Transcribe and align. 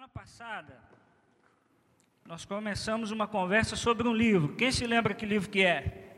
semana 0.00 0.14
passada, 0.14 0.78
nós 2.24 2.46
começamos 2.46 3.10
uma 3.10 3.28
conversa 3.28 3.76
sobre 3.76 4.08
um 4.08 4.14
livro. 4.14 4.54
Quem 4.54 4.72
se 4.72 4.86
lembra 4.86 5.12
que 5.12 5.26
livro 5.26 5.50
que 5.50 5.62
é? 5.62 6.14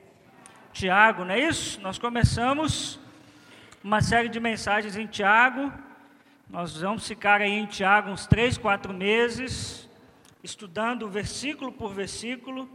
Tiago, 0.72 1.24
não 1.24 1.34
é 1.34 1.40
isso? 1.40 1.80
Nós 1.80 1.98
começamos 1.98 3.00
uma 3.82 4.00
série 4.00 4.28
de 4.28 4.38
mensagens 4.38 4.94
em 4.96 5.08
Tiago. 5.08 5.72
Nós 6.48 6.80
vamos 6.80 7.08
ficar 7.08 7.40
aí 7.40 7.50
em 7.50 7.66
Tiago 7.66 8.10
uns 8.10 8.24
três, 8.24 8.56
quatro 8.56 8.94
meses, 8.94 9.90
estudando 10.44 11.08
versículo 11.08 11.72
por 11.72 11.92
versículo. 11.92 12.70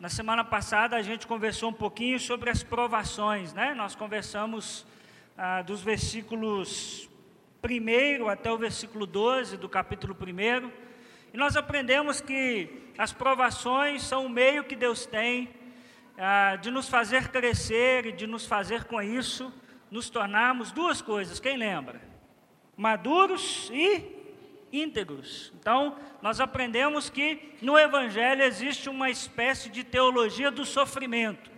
Na 0.00 0.08
semana 0.08 0.42
passada 0.42 0.96
a 0.96 1.02
gente 1.02 1.26
conversou 1.26 1.68
um 1.68 1.74
pouquinho 1.74 2.18
sobre 2.18 2.48
as 2.48 2.62
provações, 2.62 3.52
né? 3.52 3.74
Nós 3.74 3.94
conversamos 3.94 4.86
ah, 5.36 5.60
dos 5.60 5.82
versículos 5.82 7.10
primeiro 7.66 8.28
até 8.28 8.48
o 8.48 8.56
versículo 8.56 9.06
12 9.06 9.56
do 9.56 9.68
capítulo 9.68 10.16
1. 10.16 10.70
E 11.34 11.36
nós 11.36 11.56
aprendemos 11.56 12.20
que 12.20 12.92
as 12.96 13.12
provações 13.12 14.04
são 14.04 14.26
o 14.26 14.28
meio 14.28 14.62
que 14.62 14.76
Deus 14.76 15.04
tem 15.04 15.50
ah, 16.16 16.54
de 16.54 16.70
nos 16.70 16.88
fazer 16.88 17.26
crescer 17.26 18.06
e 18.06 18.12
de 18.12 18.24
nos 18.24 18.46
fazer 18.46 18.84
com 18.84 19.02
isso 19.02 19.52
nos 19.90 20.08
tornarmos 20.08 20.70
duas 20.70 21.02
coisas, 21.02 21.40
quem 21.40 21.56
lembra? 21.56 22.00
Maduros 22.76 23.68
e 23.72 24.14
íntegros. 24.72 25.52
Então, 25.58 25.96
nós 26.22 26.38
aprendemos 26.40 27.10
que 27.10 27.56
no 27.60 27.76
Evangelho 27.76 28.44
existe 28.44 28.88
uma 28.88 29.10
espécie 29.10 29.70
de 29.70 29.82
teologia 29.82 30.52
do 30.52 30.64
sofrimento. 30.64 31.50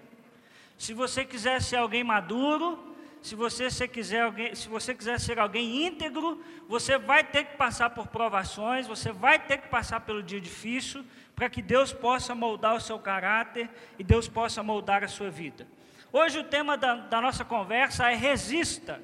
Se 0.78 0.94
você 0.94 1.22
quiser 1.22 1.60
ser 1.60 1.76
alguém 1.76 2.02
maduro, 2.02 2.87
se 3.20 3.34
você, 3.34 3.70
se 3.70 3.86
quiser 3.88 4.22
alguém, 4.22 4.54
se 4.54 4.68
você 4.68 4.94
quiser 4.94 5.18
ser 5.18 5.38
alguém 5.38 5.86
íntegro, 5.86 6.42
você 6.68 6.98
vai 6.98 7.24
ter 7.24 7.44
que 7.44 7.56
passar 7.56 7.90
por 7.90 8.06
provações, 8.08 8.86
você 8.86 9.10
vai 9.10 9.38
ter 9.38 9.58
que 9.58 9.68
passar 9.68 10.00
pelo 10.00 10.22
dia 10.22 10.40
difícil, 10.40 11.04
para 11.34 11.48
que 11.48 11.60
Deus 11.60 11.92
possa 11.92 12.34
moldar 12.34 12.74
o 12.74 12.80
seu 12.80 12.98
caráter 12.98 13.68
e 13.98 14.04
Deus 14.04 14.28
possa 14.28 14.62
moldar 14.62 15.02
a 15.02 15.08
sua 15.08 15.30
vida. 15.30 15.66
Hoje 16.12 16.38
o 16.38 16.44
tema 16.44 16.76
da, 16.76 16.94
da 16.94 17.20
nossa 17.20 17.44
conversa 17.44 18.10
é 18.10 18.14
resista, 18.14 19.00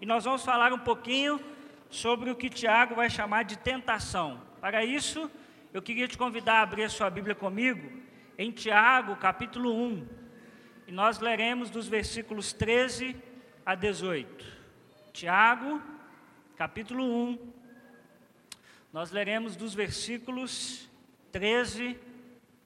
e 0.00 0.06
nós 0.06 0.24
vamos 0.24 0.44
falar 0.44 0.72
um 0.72 0.78
pouquinho 0.78 1.40
sobre 1.88 2.30
o 2.30 2.36
que 2.36 2.50
Tiago 2.50 2.94
vai 2.94 3.08
chamar 3.08 3.44
de 3.44 3.56
tentação. 3.56 4.42
Para 4.60 4.84
isso, 4.84 5.30
eu 5.72 5.80
queria 5.80 6.08
te 6.08 6.18
convidar 6.18 6.54
a 6.54 6.62
abrir 6.62 6.84
a 6.84 6.88
sua 6.88 7.08
Bíblia 7.08 7.34
comigo, 7.34 8.00
em 8.36 8.50
Tiago, 8.50 9.14
capítulo 9.16 9.72
1, 9.72 10.06
e 10.88 10.92
nós 10.92 11.20
leremos 11.20 11.70
dos 11.70 11.86
versículos 11.86 12.52
13 12.52 13.16
a 13.64 13.74
18. 13.74 14.44
Tiago, 15.12 15.80
capítulo 16.56 17.04
1. 17.04 17.52
Nós 18.92 19.10
leremos 19.10 19.56
dos 19.56 19.74
versículos 19.74 20.88
13 21.30 21.98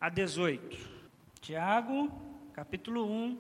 a 0.01 0.09
18. 0.09 0.77
Tiago, 1.41 2.11
capítulo 2.53 3.07
1, 3.07 3.39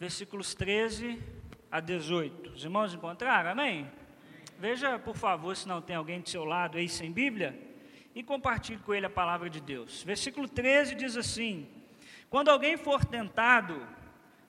versículos 0.00 0.54
13 0.54 1.22
a 1.70 1.80
18. 1.80 2.50
Os 2.50 2.64
irmãos 2.64 2.94
encontraram? 2.94 3.50
Amém? 3.50 3.90
Veja, 4.58 4.98
por 4.98 5.16
favor, 5.16 5.54
se 5.54 5.68
não 5.68 5.82
tem 5.82 5.96
alguém 5.96 6.20
do 6.20 6.28
seu 6.28 6.44
lado 6.44 6.78
aí 6.78 6.88
sem 6.88 7.12
Bíblia, 7.12 7.58
e 8.14 8.22
compartilhe 8.22 8.78
com 8.78 8.94
ele 8.94 9.06
a 9.06 9.10
palavra 9.10 9.48
de 9.48 9.60
Deus. 9.60 10.02
Versículo 10.02 10.48
13 10.48 10.94
diz 10.94 11.16
assim: 11.16 11.68
Quando 12.28 12.48
alguém 12.48 12.76
for 12.76 13.04
tentado, 13.04 13.86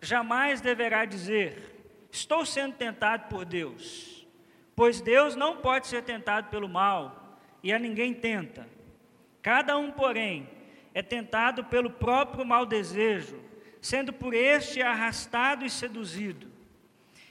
jamais 0.02 0.62
deverá 0.62 1.06
dizer: 1.06 1.73
Estou 2.14 2.46
sendo 2.46 2.76
tentado 2.76 3.28
por 3.28 3.44
Deus, 3.44 4.28
pois 4.76 5.02
Deus 5.02 5.36
não 5.36 5.58
pode 5.58 5.88
ser 5.88 6.04
tentado 6.04 6.48
pelo 6.52 6.70
mal, 6.70 7.40
e 7.64 7.74
a 7.74 7.80
ninguém 7.80 8.14
tenta. 8.14 8.70
Cada 9.42 9.76
um, 9.80 9.90
porém, 9.90 10.48
é 10.94 11.02
tentado 11.02 11.64
pelo 11.64 11.90
próprio 11.90 12.46
mau 12.46 12.68
desejo, 12.68 13.44
sendo 13.82 14.14
por 14.14 14.36
este 14.36 14.80
arrastado 14.80 15.66
e 15.66 15.72
seduzido. 15.72 16.48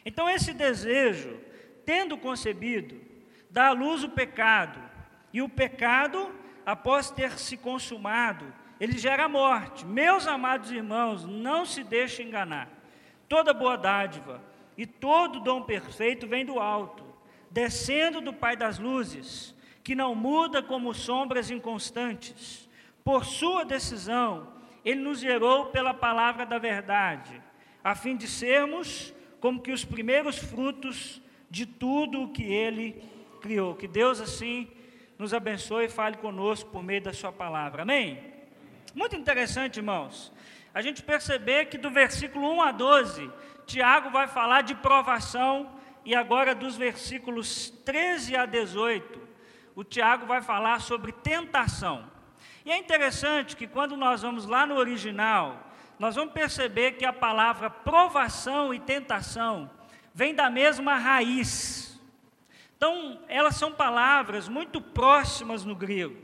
Então, 0.04 0.28
esse 0.28 0.52
desejo, 0.52 1.38
tendo 1.86 2.18
concebido, 2.18 3.00
dá 3.48 3.68
à 3.68 3.72
luz 3.72 4.02
o 4.02 4.08
pecado, 4.08 4.80
e 5.32 5.40
o 5.40 5.48
pecado, 5.48 6.28
após 6.66 7.08
ter 7.08 7.38
se 7.38 7.56
consumado, 7.56 8.52
ele 8.80 8.98
gera 8.98 9.28
morte. 9.28 9.86
Meus 9.86 10.26
amados 10.26 10.72
irmãos, 10.72 11.24
não 11.24 11.64
se 11.64 11.84
deixem 11.84 12.26
enganar. 12.26 12.68
Toda 13.28 13.54
boa 13.54 13.78
dádiva 13.78 14.50
e 14.76 14.86
todo 14.86 15.40
dom 15.40 15.62
perfeito 15.62 16.26
vem 16.26 16.44
do 16.44 16.58
alto, 16.58 17.04
descendo 17.50 18.20
do 18.20 18.32
Pai 18.32 18.56
das 18.56 18.78
luzes, 18.78 19.54
que 19.84 19.94
não 19.94 20.14
muda 20.14 20.62
como 20.62 20.94
sombras 20.94 21.50
inconstantes. 21.50 22.68
Por 23.04 23.24
sua 23.24 23.64
decisão, 23.64 24.48
ele 24.84 25.00
nos 25.00 25.20
gerou 25.20 25.66
pela 25.66 25.92
palavra 25.92 26.46
da 26.46 26.58
verdade, 26.58 27.42
a 27.82 27.94
fim 27.94 28.16
de 28.16 28.26
sermos 28.26 29.12
como 29.40 29.60
que 29.60 29.72
os 29.72 29.84
primeiros 29.84 30.38
frutos 30.38 31.20
de 31.50 31.66
tudo 31.66 32.22
o 32.22 32.28
que 32.32 32.44
ele 32.44 33.02
criou. 33.40 33.74
Que 33.74 33.88
Deus 33.88 34.20
assim 34.20 34.70
nos 35.18 35.34
abençoe 35.34 35.86
e 35.86 35.88
fale 35.88 36.16
conosco 36.16 36.70
por 36.70 36.82
meio 36.82 37.02
da 37.02 37.12
sua 37.12 37.32
palavra. 37.32 37.82
Amém? 37.82 38.32
Muito 38.94 39.16
interessante, 39.16 39.78
irmãos. 39.78 40.32
A 40.74 40.80
gente 40.80 41.02
perceber 41.02 41.66
que 41.66 41.76
do 41.76 41.90
versículo 41.90 42.50
1 42.54 42.62
a 42.62 42.72
12, 42.72 43.30
Tiago 43.66 44.10
vai 44.10 44.26
falar 44.26 44.62
de 44.62 44.74
provação, 44.74 45.72
e 46.04 46.14
agora 46.14 46.54
dos 46.54 46.76
versículos 46.76 47.70
13 47.84 48.36
a 48.36 48.44
18, 48.44 49.20
o 49.74 49.84
Tiago 49.84 50.26
vai 50.26 50.42
falar 50.42 50.80
sobre 50.80 51.12
tentação. 51.12 52.10
E 52.64 52.70
é 52.70 52.78
interessante 52.78 53.56
que 53.56 53.66
quando 53.66 53.96
nós 53.96 54.22
vamos 54.22 54.46
lá 54.46 54.66
no 54.66 54.76
original, 54.76 55.72
nós 55.98 56.16
vamos 56.16 56.34
perceber 56.34 56.92
que 56.92 57.04
a 57.04 57.12
palavra 57.12 57.70
provação 57.70 58.74
e 58.74 58.80
tentação 58.80 59.70
vem 60.12 60.34
da 60.34 60.50
mesma 60.50 60.96
raiz. 60.96 62.00
Então, 62.76 63.20
elas 63.28 63.56
são 63.56 63.72
palavras 63.72 64.48
muito 64.48 64.80
próximas 64.80 65.64
no 65.64 65.74
grego. 65.74 66.16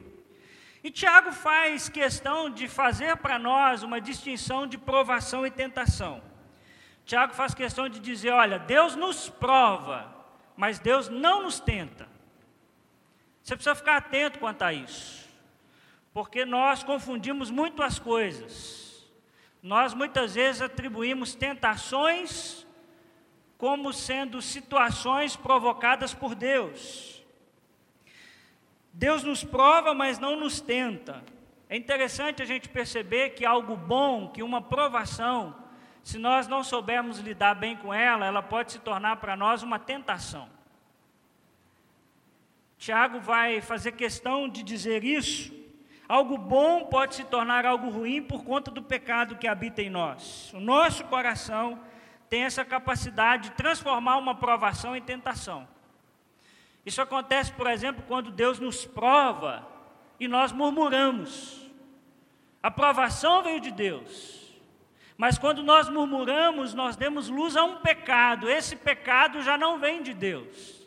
E 0.82 0.90
Tiago 0.90 1.32
faz 1.32 1.88
questão 1.88 2.50
de 2.50 2.68
fazer 2.68 3.16
para 3.16 3.38
nós 3.38 3.82
uma 3.82 4.00
distinção 4.00 4.66
de 4.66 4.76
provação 4.78 5.46
e 5.46 5.50
tentação. 5.50 6.27
Tiago 7.08 7.32
faz 7.32 7.54
questão 7.54 7.88
de 7.88 7.98
dizer: 7.98 8.32
olha, 8.32 8.58
Deus 8.58 8.94
nos 8.94 9.30
prova, 9.30 10.14
mas 10.54 10.78
Deus 10.78 11.08
não 11.08 11.44
nos 11.44 11.58
tenta. 11.58 12.06
Você 13.42 13.56
precisa 13.56 13.74
ficar 13.74 13.96
atento 13.96 14.38
quanto 14.38 14.60
a 14.60 14.74
isso, 14.74 15.26
porque 16.12 16.44
nós 16.44 16.82
confundimos 16.82 17.50
muito 17.50 17.82
as 17.82 17.98
coisas. 17.98 19.08
Nós 19.62 19.94
muitas 19.94 20.34
vezes 20.34 20.60
atribuímos 20.60 21.34
tentações 21.34 22.66
como 23.56 23.90
sendo 23.90 24.42
situações 24.42 25.34
provocadas 25.34 26.12
por 26.12 26.34
Deus. 26.34 27.24
Deus 28.92 29.24
nos 29.24 29.42
prova, 29.42 29.94
mas 29.94 30.18
não 30.18 30.36
nos 30.36 30.60
tenta. 30.60 31.24
É 31.70 31.76
interessante 31.76 32.42
a 32.42 32.46
gente 32.46 32.68
perceber 32.68 33.30
que 33.30 33.46
algo 33.46 33.74
bom, 33.78 34.28
que 34.28 34.42
uma 34.42 34.60
provação, 34.60 35.67
se 36.08 36.16
nós 36.16 36.48
não 36.48 36.64
soubermos 36.64 37.18
lidar 37.18 37.54
bem 37.54 37.76
com 37.76 37.92
ela, 37.92 38.24
ela 38.24 38.42
pode 38.42 38.72
se 38.72 38.78
tornar 38.78 39.16
para 39.16 39.36
nós 39.36 39.62
uma 39.62 39.78
tentação. 39.78 40.48
Tiago 42.78 43.20
vai 43.20 43.60
fazer 43.60 43.92
questão 43.92 44.48
de 44.48 44.62
dizer 44.62 45.04
isso. 45.04 45.52
Algo 46.08 46.38
bom 46.38 46.86
pode 46.86 47.14
se 47.14 47.24
tornar 47.24 47.66
algo 47.66 47.90
ruim 47.90 48.22
por 48.22 48.42
conta 48.42 48.70
do 48.70 48.82
pecado 48.82 49.36
que 49.36 49.46
habita 49.46 49.82
em 49.82 49.90
nós. 49.90 50.50
O 50.54 50.60
nosso 50.60 51.04
coração 51.04 51.78
tem 52.30 52.44
essa 52.44 52.64
capacidade 52.64 53.50
de 53.50 53.56
transformar 53.56 54.16
uma 54.16 54.34
provação 54.34 54.96
em 54.96 55.02
tentação. 55.02 55.68
Isso 56.86 57.02
acontece, 57.02 57.52
por 57.52 57.66
exemplo, 57.66 58.02
quando 58.08 58.30
Deus 58.30 58.58
nos 58.58 58.86
prova 58.86 59.68
e 60.18 60.26
nós 60.26 60.52
murmuramos. 60.52 61.70
A 62.62 62.70
provação 62.70 63.42
veio 63.42 63.60
de 63.60 63.70
Deus. 63.70 64.37
Mas 65.18 65.36
quando 65.36 65.64
nós 65.64 65.88
murmuramos, 65.88 66.72
nós 66.72 66.94
demos 66.94 67.28
luz 67.28 67.56
a 67.56 67.64
um 67.64 67.78
pecado. 67.78 68.48
Esse 68.48 68.76
pecado 68.76 69.42
já 69.42 69.58
não 69.58 69.76
vem 69.80 70.00
de 70.00 70.14
Deus. 70.14 70.86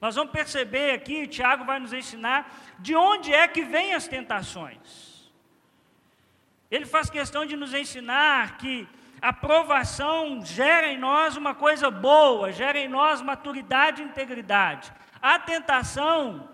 Nós 0.00 0.14
vamos 0.14 0.32
perceber 0.32 0.92
aqui, 0.92 1.26
Tiago 1.26 1.64
vai 1.64 1.80
nos 1.80 1.92
ensinar 1.92 2.50
de 2.78 2.94
onde 2.94 3.34
é 3.34 3.48
que 3.48 3.62
vêm 3.62 3.94
as 3.94 4.06
tentações. 4.06 5.32
Ele 6.70 6.86
faz 6.86 7.10
questão 7.10 7.44
de 7.44 7.56
nos 7.56 7.74
ensinar 7.74 8.58
que 8.58 8.88
a 9.20 9.32
provação 9.32 10.44
gera 10.44 10.88
em 10.88 10.98
nós 10.98 11.36
uma 11.36 11.54
coisa 11.54 11.90
boa, 11.90 12.50
gera 12.52 12.78
em 12.78 12.88
nós 12.88 13.20
maturidade 13.20 14.02
e 14.02 14.04
integridade. 14.04 14.92
A 15.20 15.38
tentação 15.38 16.48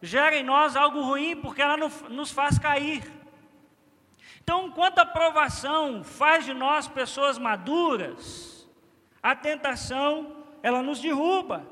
gera 0.00 0.36
em 0.36 0.44
nós 0.44 0.76
algo 0.76 1.02
ruim 1.02 1.36
porque 1.36 1.60
ela 1.60 1.76
nos 1.76 2.30
faz 2.30 2.58
cair. 2.58 3.02
Então, 4.42 4.66
enquanto 4.66 4.98
a 4.98 5.06
provação 5.06 6.02
faz 6.02 6.44
de 6.44 6.54
nós 6.54 6.88
pessoas 6.88 7.38
maduras, 7.38 8.68
a 9.22 9.34
tentação, 9.34 10.44
ela 10.62 10.82
nos 10.82 11.00
derruba. 11.00 11.66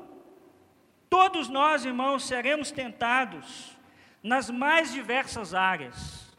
Todos 1.09 1.49
nós, 1.49 1.85
irmãos, 1.85 2.25
seremos 2.25 2.71
tentados 2.71 3.77
nas 4.21 4.49
mais 4.49 4.91
diversas 4.91 5.53
áreas. 5.53 6.29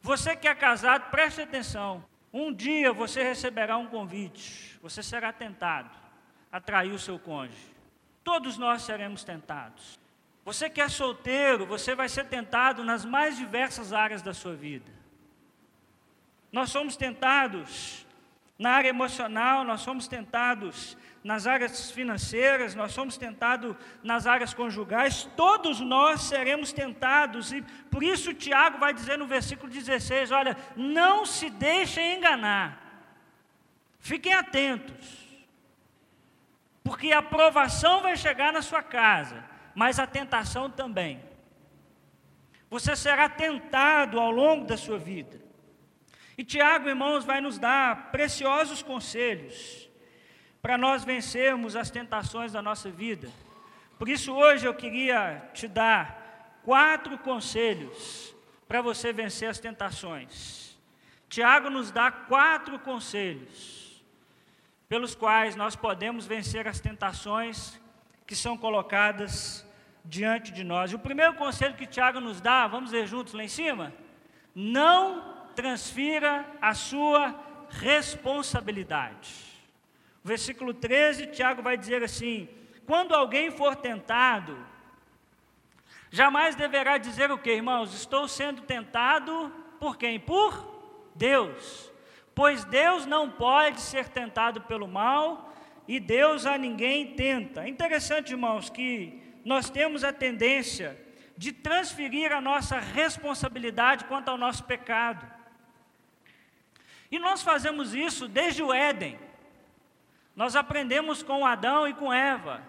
Você 0.00 0.36
que 0.36 0.46
é 0.46 0.54
casado, 0.54 1.10
preste 1.10 1.42
atenção. 1.42 2.04
Um 2.32 2.52
dia 2.52 2.92
você 2.92 3.22
receberá 3.22 3.76
um 3.76 3.86
convite, 3.86 4.78
você 4.82 5.02
será 5.02 5.32
tentado 5.32 5.90
a 6.52 6.60
trair 6.60 6.92
o 6.92 6.98
seu 6.98 7.18
cônjuge. 7.18 7.74
Todos 8.22 8.58
nós 8.58 8.82
seremos 8.82 9.24
tentados. 9.24 9.98
Você 10.44 10.70
que 10.70 10.80
é 10.80 10.88
solteiro, 10.88 11.66
você 11.66 11.94
vai 11.94 12.08
ser 12.08 12.26
tentado 12.26 12.84
nas 12.84 13.04
mais 13.04 13.36
diversas 13.36 13.92
áreas 13.92 14.22
da 14.22 14.32
sua 14.32 14.54
vida. 14.54 14.97
Nós 16.50 16.70
somos 16.70 16.96
tentados 16.96 18.06
na 18.58 18.72
área 18.72 18.88
emocional, 18.88 19.62
nós 19.62 19.82
somos 19.82 20.08
tentados 20.08 20.96
nas 21.22 21.46
áreas 21.46 21.90
financeiras, 21.90 22.74
nós 22.74 22.92
somos 22.92 23.16
tentados 23.16 23.76
nas 24.02 24.26
áreas 24.26 24.52
conjugais, 24.52 25.28
todos 25.36 25.78
nós 25.78 26.22
seremos 26.22 26.72
tentados, 26.72 27.52
e 27.52 27.62
por 27.90 28.02
isso 28.02 28.34
Tiago 28.34 28.78
vai 28.78 28.92
dizer 28.92 29.16
no 29.18 29.26
versículo 29.26 29.70
16: 29.70 30.32
olha, 30.32 30.56
não 30.74 31.24
se 31.24 31.50
deixem 31.50 32.16
enganar, 32.16 32.82
fiquem 34.00 34.32
atentos, 34.32 35.28
porque 36.82 37.12
a 37.12 37.22
provação 37.22 38.00
vai 38.00 38.16
chegar 38.16 38.52
na 38.52 38.62
sua 38.62 38.82
casa, 38.82 39.44
mas 39.74 39.98
a 40.00 40.06
tentação 40.06 40.68
também. 40.70 41.22
Você 42.70 42.96
será 42.96 43.28
tentado 43.28 44.18
ao 44.18 44.30
longo 44.30 44.66
da 44.66 44.76
sua 44.76 44.98
vida. 44.98 45.47
E 46.38 46.44
Tiago, 46.44 46.88
irmãos, 46.88 47.24
vai 47.24 47.40
nos 47.40 47.58
dar 47.58 48.12
preciosos 48.12 48.80
conselhos 48.80 49.90
para 50.62 50.78
nós 50.78 51.02
vencermos 51.02 51.74
as 51.74 51.90
tentações 51.90 52.52
da 52.52 52.62
nossa 52.62 52.88
vida. 52.88 53.28
Por 53.98 54.08
isso, 54.08 54.32
hoje 54.32 54.64
eu 54.64 54.72
queria 54.72 55.50
te 55.52 55.66
dar 55.66 56.60
quatro 56.62 57.18
conselhos 57.18 58.32
para 58.68 58.80
você 58.80 59.12
vencer 59.12 59.48
as 59.48 59.58
tentações. 59.58 60.78
Tiago 61.28 61.70
nos 61.70 61.90
dá 61.90 62.12
quatro 62.12 62.78
conselhos 62.78 64.00
pelos 64.88 65.16
quais 65.16 65.56
nós 65.56 65.74
podemos 65.74 66.24
vencer 66.24 66.68
as 66.68 66.78
tentações 66.78 67.80
que 68.24 68.36
são 68.36 68.56
colocadas 68.56 69.66
diante 70.04 70.52
de 70.52 70.62
nós. 70.62 70.92
E 70.92 70.94
o 70.94 71.00
primeiro 71.00 71.34
conselho 71.34 71.74
que 71.74 71.84
Tiago 71.84 72.20
nos 72.20 72.40
dá, 72.40 72.68
vamos 72.68 72.92
ver 72.92 73.08
juntos 73.08 73.34
lá 73.34 73.42
em 73.42 73.48
cima? 73.48 73.92
Não 74.54 75.37
transfira 75.58 76.46
a 76.62 76.72
sua 76.72 77.34
responsabilidade. 77.68 79.34
Versículo 80.22 80.72
13, 80.72 81.26
Tiago 81.26 81.62
vai 81.62 81.76
dizer 81.76 82.00
assim: 82.04 82.48
quando 82.86 83.12
alguém 83.12 83.50
for 83.50 83.74
tentado, 83.74 84.56
jamais 86.12 86.54
deverá 86.54 86.96
dizer 86.96 87.32
o 87.32 87.38
que, 87.38 87.50
irmãos? 87.50 87.92
Estou 87.92 88.28
sendo 88.28 88.62
tentado 88.62 89.52
por 89.80 89.96
quem? 89.96 90.20
Por 90.20 91.10
Deus. 91.16 91.92
Pois 92.36 92.64
Deus 92.64 93.04
não 93.04 93.28
pode 93.28 93.80
ser 93.80 94.08
tentado 94.10 94.60
pelo 94.60 94.86
mal 94.86 95.52
e 95.88 95.98
Deus 95.98 96.46
a 96.46 96.56
ninguém 96.56 97.16
tenta. 97.16 97.64
É 97.64 97.68
interessante, 97.68 98.30
irmãos, 98.30 98.70
que 98.70 99.20
nós 99.44 99.68
temos 99.68 100.04
a 100.04 100.12
tendência 100.12 100.96
de 101.36 101.50
transferir 101.50 102.30
a 102.30 102.40
nossa 102.40 102.78
responsabilidade 102.78 104.04
quanto 104.04 104.28
ao 104.28 104.38
nosso 104.38 104.62
pecado. 104.62 105.37
E 107.10 107.18
nós 107.18 107.42
fazemos 107.42 107.94
isso 107.94 108.28
desde 108.28 108.62
o 108.62 108.72
Éden. 108.72 109.18
Nós 110.36 110.54
aprendemos 110.54 111.22
com 111.22 111.44
Adão 111.44 111.88
e 111.88 111.94
com 111.94 112.12
Eva. 112.12 112.62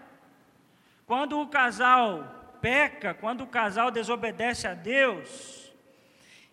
Quando 1.06 1.40
o 1.40 1.46
casal 1.46 2.56
peca, 2.60 3.14
quando 3.14 3.42
o 3.42 3.46
casal 3.46 3.90
desobedece 3.90 4.66
a 4.66 4.74
Deus, 4.74 5.72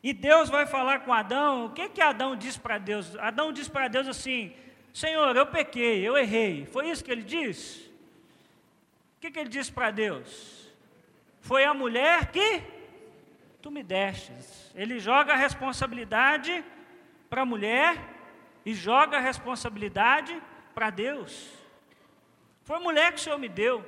e 0.04 0.13
Deus 0.13 0.50
vai 0.50 0.66
falar 0.66 1.00
com 1.00 1.13
Adão, 1.13 1.66
o 1.66 1.69
que 1.72 1.89
que 1.89 2.01
Adão 2.01 2.36
diz 2.36 2.57
para 2.57 2.78
Deus? 2.78 3.16
Adão 3.18 3.51
diz 3.51 3.68
para 3.68 3.88
Deus 3.88 4.07
assim: 4.07 4.54
Senhor, 4.94 5.36
eu 5.36 5.45
pequei, 5.48 6.07
eu 6.07 6.18
errei. 6.18 6.66
Foi 6.66 6.89
isso 6.89 7.04
que 7.04 7.12
ele 7.12 7.24
disse? 7.24 7.88
O 9.18 9.19
que, 9.19 9.31
que 9.31 9.39
ele 9.39 9.50
disse 9.50 9.72
para 9.72 9.89
Deus? 9.89 10.72
Foi 11.42 11.63
a 11.63 11.74
mulher 11.74 12.31
que 12.31 12.62
tu 13.62 13.72
me 13.72 13.81
destes. 13.81 14.72
Ele 14.75 15.00
joga 15.00 15.34
a 15.34 15.36
responsabilidade 15.36 16.63
para 17.29 17.41
a 17.41 17.45
mulher 17.45 17.97
e 18.65 18.74
joga 18.74 19.18
a 19.18 19.21
responsabilidade 19.21 20.41
para 20.74 20.89
Deus. 20.89 21.50
Foi 22.63 22.77
a 22.77 22.81
mulher 22.81 23.13
que 23.13 23.19
o 23.19 23.24
Senhor 23.24 23.39
me 23.39 23.50
deu. 23.50 23.85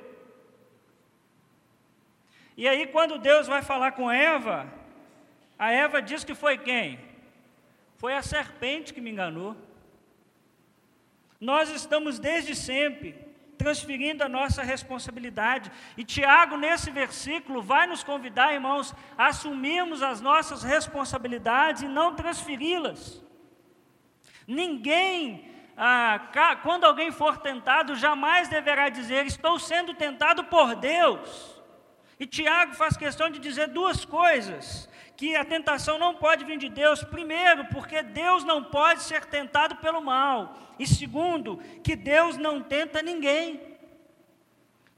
E 2.56 2.66
aí, 2.66 2.86
quando 2.86 3.18
Deus 3.18 3.46
vai 3.46 3.62
falar 3.62 3.92
com 3.92 4.10
Eva, 4.10 4.70
a 5.58 5.70
Eva 5.70 6.00
diz 6.00 6.24
que 6.24 6.34
foi 6.34 6.58
quem? 6.58 6.98
Foi 7.96 8.14
a 8.14 8.22
serpente 8.22 8.94
que 8.94 9.00
me 9.00 9.10
enganou. 9.10 9.56
Nós 11.38 11.70
estamos 11.70 12.18
desde 12.18 12.54
sempre 12.54 13.14
transferindo 13.56 14.24
a 14.24 14.28
nossa 14.28 14.62
responsabilidade. 14.62 15.70
E 15.96 16.02
Tiago, 16.02 16.56
nesse 16.56 16.90
versículo, 16.90 17.60
vai 17.60 17.86
nos 17.86 18.02
convidar, 18.02 18.54
irmãos, 18.54 18.94
a 19.18 19.26
assumirmos 19.26 20.02
as 20.02 20.22
nossas 20.22 20.62
responsabilidades 20.62 21.82
e 21.82 21.88
não 21.88 22.14
transferi-las. 22.14 23.22
Ninguém, 24.50 25.48
ah, 25.76 26.58
quando 26.64 26.84
alguém 26.84 27.12
for 27.12 27.38
tentado, 27.38 27.94
jamais 27.94 28.48
deverá 28.48 28.88
dizer: 28.88 29.24
Estou 29.24 29.60
sendo 29.60 29.94
tentado 29.94 30.42
por 30.44 30.74
Deus. 30.74 31.62
E 32.18 32.26
Tiago 32.26 32.74
faz 32.74 32.96
questão 32.96 33.30
de 33.30 33.38
dizer 33.38 33.68
duas 33.68 34.04
coisas: 34.04 34.88
que 35.16 35.36
a 35.36 35.44
tentação 35.44 36.00
não 36.00 36.16
pode 36.16 36.44
vir 36.44 36.58
de 36.58 36.68
Deus, 36.68 37.04
primeiro, 37.04 37.66
porque 37.66 38.02
Deus 38.02 38.42
não 38.42 38.64
pode 38.64 39.04
ser 39.04 39.24
tentado 39.24 39.76
pelo 39.76 40.00
mal, 40.00 40.58
e 40.80 40.84
segundo, 40.84 41.58
que 41.84 41.94
Deus 41.94 42.36
não 42.36 42.60
tenta 42.60 43.00
ninguém. 43.00 43.78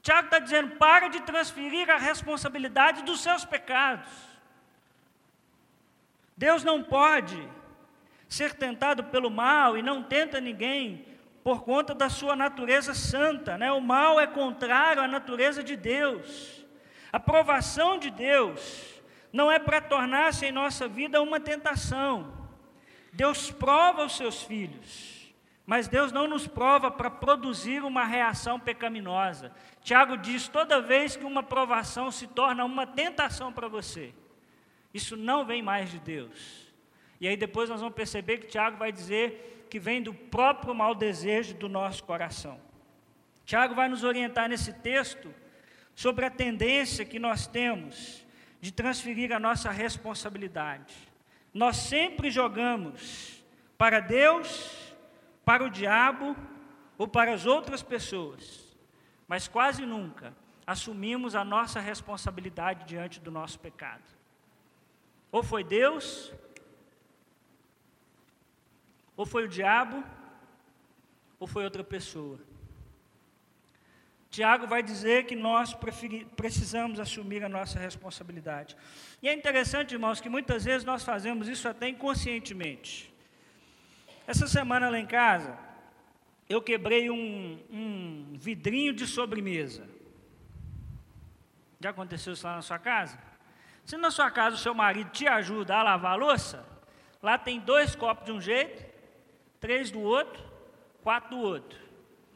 Tiago 0.01 0.25
está 0.25 0.39
dizendo: 0.39 0.77
para 0.77 1.09
de 1.09 1.21
transferir 1.21 1.91
a 1.91 1.97
responsabilidade 1.97 3.03
dos 3.03 3.21
seus 3.21 3.45
pecados. 3.45 4.09
Deus 6.35 6.63
não 6.63 6.81
pode 6.81 7.47
ser 8.33 8.55
tentado 8.55 9.03
pelo 9.03 9.29
mal 9.29 9.77
e 9.77 9.83
não 9.83 10.01
tenta 10.01 10.41
ninguém 10.41 11.05
por 11.43 11.63
conta 11.63 11.93
da 11.93 12.09
sua 12.09 12.35
natureza 12.35 12.93
santa, 12.95 13.59
né? 13.59 13.71
O 13.71 13.79
mal 13.79 14.19
é 14.19 14.25
contrário 14.25 15.03
à 15.03 15.07
natureza 15.07 15.63
de 15.63 15.75
Deus. 15.75 16.65
A 17.11 17.19
provação 17.19 17.99
de 17.99 18.09
Deus 18.09 19.03
não 19.31 19.51
é 19.51 19.59
para 19.59 19.79
tornar-se 19.79 20.47
em 20.47 20.51
nossa 20.51 20.87
vida 20.87 21.21
uma 21.21 21.39
tentação. 21.39 22.33
Deus 23.11 23.51
prova 23.51 24.05
os 24.05 24.17
seus 24.17 24.41
filhos, 24.41 25.31
mas 25.63 25.87
Deus 25.87 26.11
não 26.11 26.27
nos 26.27 26.47
prova 26.47 26.89
para 26.89 27.11
produzir 27.11 27.83
uma 27.83 28.03
reação 28.03 28.59
pecaminosa. 28.59 29.51
Tiago 29.83 30.17
diz: 30.17 30.47
toda 30.47 30.81
vez 30.81 31.15
que 31.15 31.23
uma 31.23 31.43
provação 31.43 32.09
se 32.09 32.25
torna 32.25 32.65
uma 32.65 32.87
tentação 32.87 33.53
para 33.53 33.67
você, 33.67 34.11
isso 34.91 35.15
não 35.15 35.45
vem 35.45 35.61
mais 35.61 35.91
de 35.91 35.99
Deus. 35.99 36.72
E 37.23 37.27
aí 37.29 37.37
depois 37.37 37.69
nós 37.69 37.79
vamos 37.79 37.95
perceber 37.95 38.39
que 38.39 38.47
Tiago 38.47 38.75
vai 38.75 38.91
dizer 38.91 39.65
que 39.69 39.79
vem 39.79 40.03
do 40.03 40.13
próprio 40.13 40.75
mau 40.75 40.93
desejo 40.93 41.53
do 41.53 41.69
nosso 41.69 42.03
coração. 42.03 42.59
Tiago 43.45 43.73
vai 43.73 43.87
nos 43.87 44.03
orientar 44.03 44.49
nesse 44.49 44.73
texto 44.73 45.33
sobre 45.95 46.25
a 46.25 46.29
tendência 46.29 47.05
que 47.05 47.17
nós 47.19 47.47
temos 47.47 48.25
de 48.59 48.73
transferir 48.73 49.31
a 49.31 49.39
nossa 49.39 49.71
responsabilidade. 49.71 50.93
Nós 51.53 51.77
sempre 51.77 52.29
jogamos 52.29 53.41
para 53.77 54.01
Deus, 54.01 54.93
para 55.45 55.63
o 55.63 55.69
diabo 55.69 56.35
ou 56.97 57.07
para 57.07 57.33
as 57.33 57.45
outras 57.45 57.81
pessoas, 57.81 58.75
mas 59.29 59.47
quase 59.47 59.85
nunca 59.85 60.33
assumimos 60.67 61.35
a 61.35 61.45
nossa 61.45 61.79
responsabilidade 61.79 62.83
diante 62.83 63.21
do 63.21 63.31
nosso 63.31 63.57
pecado. 63.61 64.03
Ou 65.31 65.41
foi 65.41 65.63
Deus, 65.63 66.33
ou 69.15 69.25
foi 69.25 69.45
o 69.45 69.47
diabo, 69.47 70.03
ou 71.39 71.47
foi 71.47 71.63
outra 71.63 71.83
pessoa. 71.83 72.39
Tiago 74.29 74.65
vai 74.65 74.81
dizer 74.81 75.25
que 75.25 75.35
nós 75.35 75.77
precisamos 76.35 76.99
assumir 76.99 77.43
a 77.43 77.49
nossa 77.49 77.77
responsabilidade. 77.77 78.75
E 79.21 79.29
é 79.29 79.33
interessante, 79.33 79.91
irmãos, 79.91 80.19
que 80.19 80.27
muitas 80.27 80.65
vezes 80.65 80.83
nós 80.83 81.03
fazemos 81.03 81.47
isso 81.47 81.67
até 81.67 81.87
inconscientemente. 81.87 83.13
Essa 84.25 84.47
semana 84.47 84.89
lá 84.89 84.97
em 84.97 85.05
casa, 85.05 85.55
eu 86.49 86.61
quebrei 86.63 87.11
um, 87.11 87.59
um 87.69 88.33
vidrinho 88.35 88.91
de 88.91 89.05
sobremesa. 89.05 89.87
Já 91.79 91.91
aconteceu 91.91 92.33
isso 92.33 92.47
lá 92.47 92.55
na 92.55 92.61
sua 92.63 92.79
casa? 92.79 93.19
Se 93.85 93.97
na 93.97 94.09
sua 94.09 94.31
casa 94.31 94.55
o 94.55 94.59
seu 94.59 94.73
marido 94.73 95.11
te 95.11 95.27
ajuda 95.27 95.75
a 95.75 95.83
lavar 95.83 96.13
a 96.13 96.15
louça, 96.15 96.65
lá 97.21 97.37
tem 97.37 97.59
dois 97.59 97.95
copos 97.95 98.25
de 98.25 98.31
um 98.31 98.41
jeito 98.41 98.92
três 99.63 99.89
do 99.89 100.01
outro, 100.01 100.43
quatro 101.01 101.29
do 101.29 101.39
outro. 101.41 101.79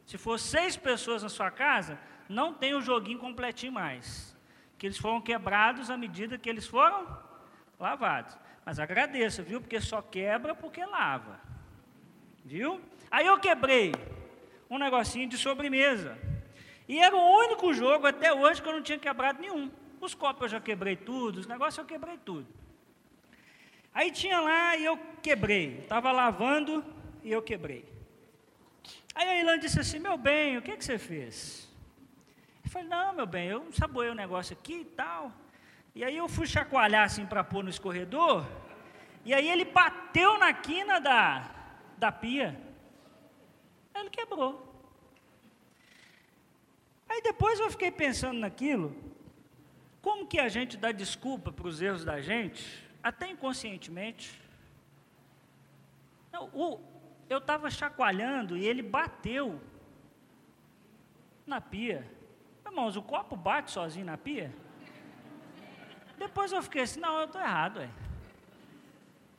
Se 0.06 0.16
for 0.16 0.38
seis 0.38 0.78
pessoas 0.78 1.22
na 1.22 1.28
sua 1.28 1.50
casa, 1.50 1.98
não 2.26 2.54
tem 2.54 2.72
o 2.72 2.80
joguinho 2.80 3.18
completinho 3.18 3.70
mais. 3.70 4.34
Que 4.78 4.86
eles 4.86 4.96
foram 4.96 5.20
quebrados 5.20 5.90
à 5.90 5.96
medida 5.98 6.38
que 6.38 6.48
eles 6.48 6.66
foram 6.66 7.06
lavados. 7.78 8.34
Mas 8.64 8.78
agradeça, 8.78 9.42
viu? 9.42 9.60
Porque 9.60 9.78
só 9.78 10.00
quebra 10.00 10.54
porque 10.54 10.82
lava. 10.86 11.38
Viu? 12.46 12.80
Aí 13.10 13.26
eu 13.26 13.38
quebrei 13.38 13.92
um 14.70 14.78
negocinho 14.78 15.28
de 15.28 15.36
sobremesa. 15.36 16.16
E 16.88 16.98
era 16.98 17.14
o 17.14 17.38
único 17.44 17.74
jogo 17.74 18.06
até 18.06 18.32
hoje 18.32 18.62
que 18.62 18.68
eu 18.70 18.72
não 18.72 18.82
tinha 18.82 18.98
quebrado 18.98 19.38
nenhum. 19.38 19.70
Os 20.00 20.14
copos 20.14 20.44
eu 20.44 20.48
já 20.48 20.60
quebrei 20.62 20.96
tudo, 20.96 21.40
os 21.40 21.46
negócios 21.46 21.76
eu 21.76 21.84
quebrei 21.84 22.16
tudo. 22.16 22.46
Aí 23.92 24.10
tinha 24.10 24.40
lá 24.40 24.76
e 24.78 24.86
eu 24.86 24.98
quebrei. 25.20 25.80
Estava 25.80 26.10
lavando 26.10 26.96
e 27.28 27.32
eu 27.32 27.42
quebrei. 27.42 27.84
Aí 29.14 29.28
a 29.28 29.38
Ilana 29.38 29.58
disse 29.58 29.78
assim: 29.78 29.98
Meu 29.98 30.16
bem, 30.16 30.56
o 30.56 30.62
que, 30.62 30.74
que 30.78 30.84
você 30.84 30.98
fez? 30.98 31.68
Eu 32.64 32.70
falei: 32.70 32.88
Não, 32.88 33.12
meu 33.12 33.26
bem, 33.26 33.48
eu 33.48 33.70
saboei 33.72 34.08
o 34.08 34.14
negócio 34.14 34.54
aqui 34.54 34.80
e 34.80 34.84
tal. 34.86 35.30
E 35.94 36.02
aí 36.02 36.16
eu 36.16 36.26
fui 36.26 36.46
chacoalhar 36.46 37.04
assim 37.04 37.26
para 37.26 37.44
pôr 37.44 37.62
no 37.62 37.68
escorredor. 37.68 38.46
E 39.26 39.34
aí 39.34 39.46
ele 39.46 39.66
bateu 39.66 40.38
na 40.38 40.54
quina 40.54 40.98
da, 40.98 41.50
da 41.98 42.10
pia. 42.10 42.58
Aí 43.92 44.00
ele 44.02 44.10
quebrou. 44.10 44.52
Aí 47.10 47.20
depois 47.20 47.60
eu 47.60 47.70
fiquei 47.70 47.90
pensando 47.90 48.38
naquilo. 48.38 48.96
Como 50.00 50.26
que 50.26 50.40
a 50.40 50.48
gente 50.48 50.78
dá 50.78 50.92
desculpa 50.92 51.52
para 51.52 51.68
os 51.68 51.82
erros 51.82 52.06
da 52.06 52.22
gente, 52.22 52.64
até 53.02 53.28
inconscientemente? 53.28 54.40
Não, 56.32 56.48
o, 56.54 56.80
eu 57.28 57.38
estava 57.38 57.70
chacoalhando 57.70 58.56
e 58.56 58.66
ele 58.66 58.82
bateu 58.82 59.60
na 61.46 61.60
pia. 61.60 62.06
Irmãos, 62.64 62.96
o 62.96 63.02
copo 63.02 63.36
bate 63.36 63.70
sozinho 63.70 64.06
na 64.06 64.16
pia? 64.16 64.52
Depois 66.18 66.52
eu 66.52 66.62
fiquei 66.62 66.82
assim, 66.82 67.00
não, 67.00 67.18
eu 67.18 67.26
estou 67.26 67.40
errado. 67.40 67.78
Ué. 67.78 67.88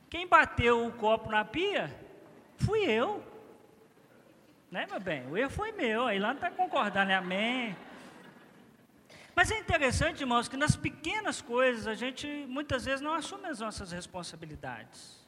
Quem 0.08 0.26
bateu 0.26 0.86
o 0.86 0.92
copo 0.92 1.30
na 1.30 1.44
pia 1.44 1.94
fui 2.56 2.80
eu. 2.84 3.24
Né, 4.70 4.86
meu 4.90 5.00
bem? 5.00 5.26
O 5.28 5.36
erro 5.36 5.50
foi 5.50 5.72
meu. 5.72 6.06
Aí 6.06 6.18
lá 6.18 6.28
não 6.28 6.36
está 6.36 6.50
concordando, 6.50 7.08
né? 7.08 7.16
Amém. 7.16 7.76
Mas 9.34 9.50
é 9.50 9.58
interessante, 9.58 10.20
irmãos, 10.20 10.48
que 10.48 10.56
nas 10.56 10.76
pequenas 10.76 11.40
coisas 11.40 11.86
a 11.86 11.94
gente 11.94 12.26
muitas 12.48 12.84
vezes 12.84 13.00
não 13.00 13.14
assume 13.14 13.46
as 13.46 13.60
nossas 13.60 13.92
responsabilidades. 13.92 15.19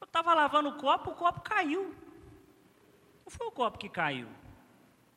Eu 0.00 0.04
estava 0.04 0.34
lavando 0.34 0.70
o 0.70 0.76
copo, 0.76 1.10
o 1.10 1.14
copo 1.14 1.40
caiu. 1.40 1.94
Não 3.24 3.30
foi 3.30 3.46
o 3.46 3.50
copo 3.50 3.78
que 3.78 3.88
caiu. 3.88 4.28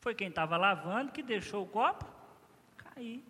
Foi 0.00 0.14
quem 0.14 0.28
estava 0.28 0.56
lavando 0.56 1.12
que 1.12 1.22
deixou 1.22 1.64
o 1.64 1.68
copo 1.68 2.06
cair. 2.76 3.22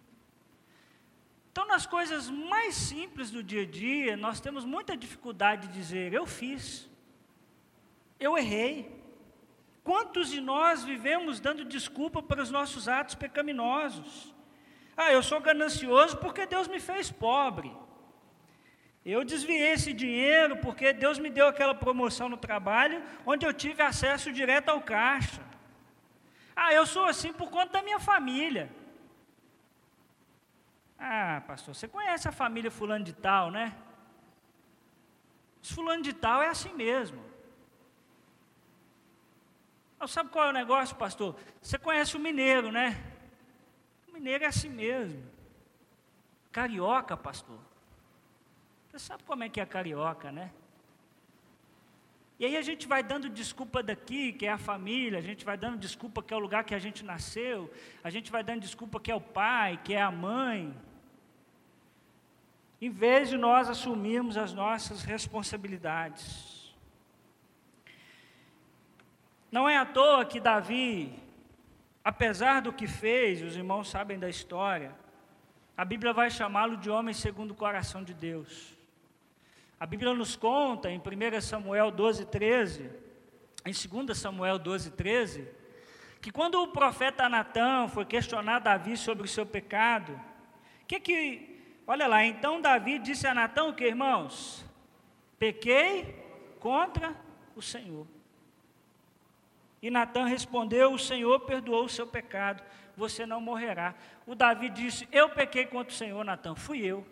Então, 1.50 1.66
nas 1.66 1.84
coisas 1.84 2.30
mais 2.30 2.74
simples 2.74 3.30
do 3.30 3.42
dia 3.42 3.62
a 3.62 3.66
dia, 3.66 4.16
nós 4.16 4.40
temos 4.40 4.64
muita 4.64 4.96
dificuldade 4.96 5.66
de 5.66 5.74
dizer: 5.74 6.12
eu 6.12 6.26
fiz, 6.26 6.88
eu 8.18 8.38
errei. 8.38 8.98
Quantos 9.82 10.30
de 10.30 10.40
nós 10.40 10.84
vivemos 10.84 11.40
dando 11.40 11.64
desculpa 11.64 12.22
para 12.22 12.42
os 12.42 12.50
nossos 12.50 12.86
atos 12.86 13.14
pecaminosos? 13.14 14.34
Ah, 14.96 15.10
eu 15.10 15.22
sou 15.22 15.40
ganancioso 15.40 16.16
porque 16.18 16.46
Deus 16.46 16.68
me 16.68 16.78
fez 16.78 17.10
pobre. 17.10 17.74
Eu 19.10 19.24
desviei 19.24 19.72
esse 19.72 19.92
dinheiro 19.92 20.56
porque 20.64 20.92
Deus 20.92 21.18
me 21.18 21.30
deu 21.30 21.46
aquela 21.48 21.74
promoção 21.74 22.28
no 22.28 22.36
trabalho, 22.36 23.02
onde 23.26 23.44
eu 23.44 23.52
tive 23.52 23.82
acesso 23.82 24.32
direto 24.32 24.68
ao 24.68 24.80
caixa. 24.80 25.42
Ah, 26.54 26.72
eu 26.72 26.86
sou 26.86 27.04
assim 27.06 27.32
por 27.32 27.50
conta 27.50 27.72
da 27.72 27.82
minha 27.82 27.98
família. 27.98 28.70
Ah, 30.98 31.42
pastor, 31.46 31.74
você 31.74 31.88
conhece 31.88 32.28
a 32.28 32.32
família 32.32 32.70
fulano 32.70 33.04
de 33.04 33.12
tal, 33.12 33.50
né? 33.50 33.74
Os 35.62 35.72
fulano 35.72 36.02
de 36.02 36.12
tal 36.12 36.42
é 36.42 36.48
assim 36.48 36.72
mesmo. 36.72 37.20
sabe 40.06 40.30
qual 40.30 40.46
é 40.46 40.50
o 40.50 40.60
negócio, 40.62 40.94
pastor? 40.96 41.36
Você 41.60 41.78
conhece 41.78 42.16
o 42.16 42.20
mineiro, 42.20 42.70
né? 42.70 43.02
O 44.08 44.12
mineiro 44.12 44.44
é 44.44 44.46
assim 44.46 44.68
mesmo. 44.68 45.24
Carioca, 46.52 47.16
pastor. 47.16 47.69
Você 48.90 48.98
sabe 48.98 49.22
como 49.22 49.44
é 49.44 49.48
que 49.48 49.60
é 49.60 49.66
carioca, 49.66 50.32
né? 50.32 50.50
E 52.40 52.44
aí 52.44 52.56
a 52.56 52.62
gente 52.62 52.88
vai 52.88 53.02
dando 53.04 53.28
desculpa 53.28 53.82
daqui, 53.82 54.32
que 54.32 54.46
é 54.46 54.50
a 54.50 54.58
família, 54.58 55.18
a 55.18 55.22
gente 55.22 55.44
vai 55.44 55.56
dando 55.56 55.78
desculpa 55.78 56.22
que 56.22 56.34
é 56.34 56.36
o 56.36 56.40
lugar 56.40 56.64
que 56.64 56.74
a 56.74 56.78
gente 56.78 57.04
nasceu, 57.04 57.72
a 58.02 58.10
gente 58.10 58.32
vai 58.32 58.42
dando 58.42 58.62
desculpa 58.62 58.98
que 58.98 59.10
é 59.12 59.14
o 59.14 59.20
pai, 59.20 59.78
que 59.84 59.94
é 59.94 60.02
a 60.02 60.10
mãe, 60.10 60.74
em 62.80 62.90
vez 62.90 63.28
de 63.28 63.36
nós 63.36 63.68
assumirmos 63.68 64.36
as 64.36 64.52
nossas 64.52 65.04
responsabilidades. 65.04 66.74
Não 69.52 69.68
é 69.68 69.76
à 69.76 69.84
toa 69.84 70.24
que 70.24 70.40
Davi, 70.40 71.14
apesar 72.02 72.60
do 72.60 72.72
que 72.72 72.88
fez, 72.88 73.40
os 73.40 73.54
irmãos 73.54 73.88
sabem 73.88 74.18
da 74.18 74.28
história, 74.28 74.96
a 75.76 75.84
Bíblia 75.84 76.12
vai 76.12 76.28
chamá-lo 76.28 76.76
de 76.76 76.90
homem 76.90 77.14
segundo 77.14 77.52
o 77.52 77.54
coração 77.54 78.02
de 78.02 78.14
Deus. 78.14 78.79
A 79.80 79.86
Bíblia 79.86 80.14
nos 80.14 80.36
conta 80.36 80.90
em 80.90 80.98
1 80.98 81.40
Samuel 81.40 81.90
12, 81.90 82.26
13, 82.26 82.90
em 83.64 83.72
2 83.72 84.16
Samuel 84.16 84.58
12, 84.58 84.90
13, 84.90 85.48
que 86.20 86.30
quando 86.30 86.62
o 86.62 86.68
profeta 86.68 87.26
Natã 87.28 87.88
foi 87.88 88.04
questionar 88.04 88.58
Davi 88.58 88.94
sobre 88.96 89.24
o 89.24 89.28
seu 89.28 89.46
pecado, 89.46 90.20
que 90.86 91.00
que 91.00 91.50
Olha 91.90 92.06
lá, 92.06 92.24
então 92.24 92.60
Davi 92.60 93.00
disse 93.00 93.26
a 93.26 93.34
Natão 93.34 93.70
o 93.70 93.74
que, 93.74 93.84
irmãos? 93.84 94.64
Pequei 95.40 96.14
contra 96.60 97.16
o 97.56 97.60
Senhor. 97.60 98.06
E 99.82 99.90
Natã 99.90 100.24
respondeu: 100.24 100.92
O 100.92 100.98
Senhor 101.00 101.40
perdoou 101.40 101.86
o 101.86 101.88
seu 101.88 102.06
pecado, 102.06 102.62
você 102.96 103.26
não 103.26 103.40
morrerá. 103.40 103.96
O 104.24 104.36
Davi 104.36 104.70
disse: 104.70 105.08
Eu 105.10 105.30
pequei 105.30 105.66
contra 105.66 105.92
o 105.92 105.96
Senhor, 105.96 106.24
Natã, 106.24 106.54
fui 106.54 106.78
eu. 106.78 107.04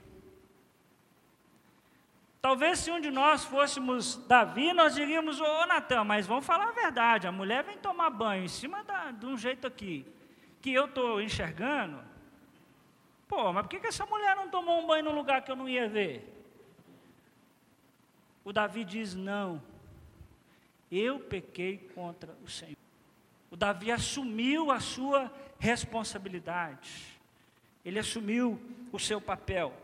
Talvez 2.41 2.79
se 2.79 2.91
um 2.91 3.01
de 3.01 3.11
nós 3.11 3.45
fôssemos 3.45 4.17
Davi, 4.27 4.73
nós 4.73 4.95
diríamos: 4.95 5.41
Ô 5.41 5.67
Natan, 5.67 6.05
mas 6.05 6.27
vamos 6.27 6.47
falar 6.47 6.69
a 6.69 6.73
verdade, 6.73 7.27
a 7.27 7.33
mulher 7.33 7.65
vem 7.65 7.77
tomar 7.79 8.11
banho 8.11 8.45
em 8.45 8.49
cima 8.49 8.85
da, 8.85 9.11
de 9.11 9.27
um 9.27 9.37
jeito 9.37 9.67
aqui, 9.67 10.07
que 10.61 10.73
eu 10.73 10.87
estou 10.87 11.21
enxergando, 11.21 12.01
Pô, 13.29 13.53
mas 13.53 13.63
por 13.63 13.69
que, 13.69 13.79
que 13.79 13.87
essa 13.87 14.07
mulher 14.07 14.35
não 14.35 14.49
tomou 14.49 14.81
um 14.81 14.87
banho 14.87 15.05
no 15.05 15.13
lugar 15.13 15.43
que 15.43 15.51
eu 15.51 15.57
não 15.57 15.69
ia 15.69 15.87
ver? 15.87 16.27
O 18.43 18.53
Davi 18.55 18.85
diz: 18.85 19.15
Não, 19.15 19.63
eu 20.91 21.21
pequei 21.21 21.77
contra 21.95 22.35
o 22.43 22.49
Senhor. 22.49 22.77
O 23.51 23.57
Davi 23.57 23.93
assumiu 23.93 24.71
a 24.71 24.81
sua 24.81 25.31
responsabilidade, 25.59 27.21
ele 27.85 27.99
assumiu 27.99 28.59
o 28.91 28.99
seu 28.99 29.21
papel. 29.21 29.75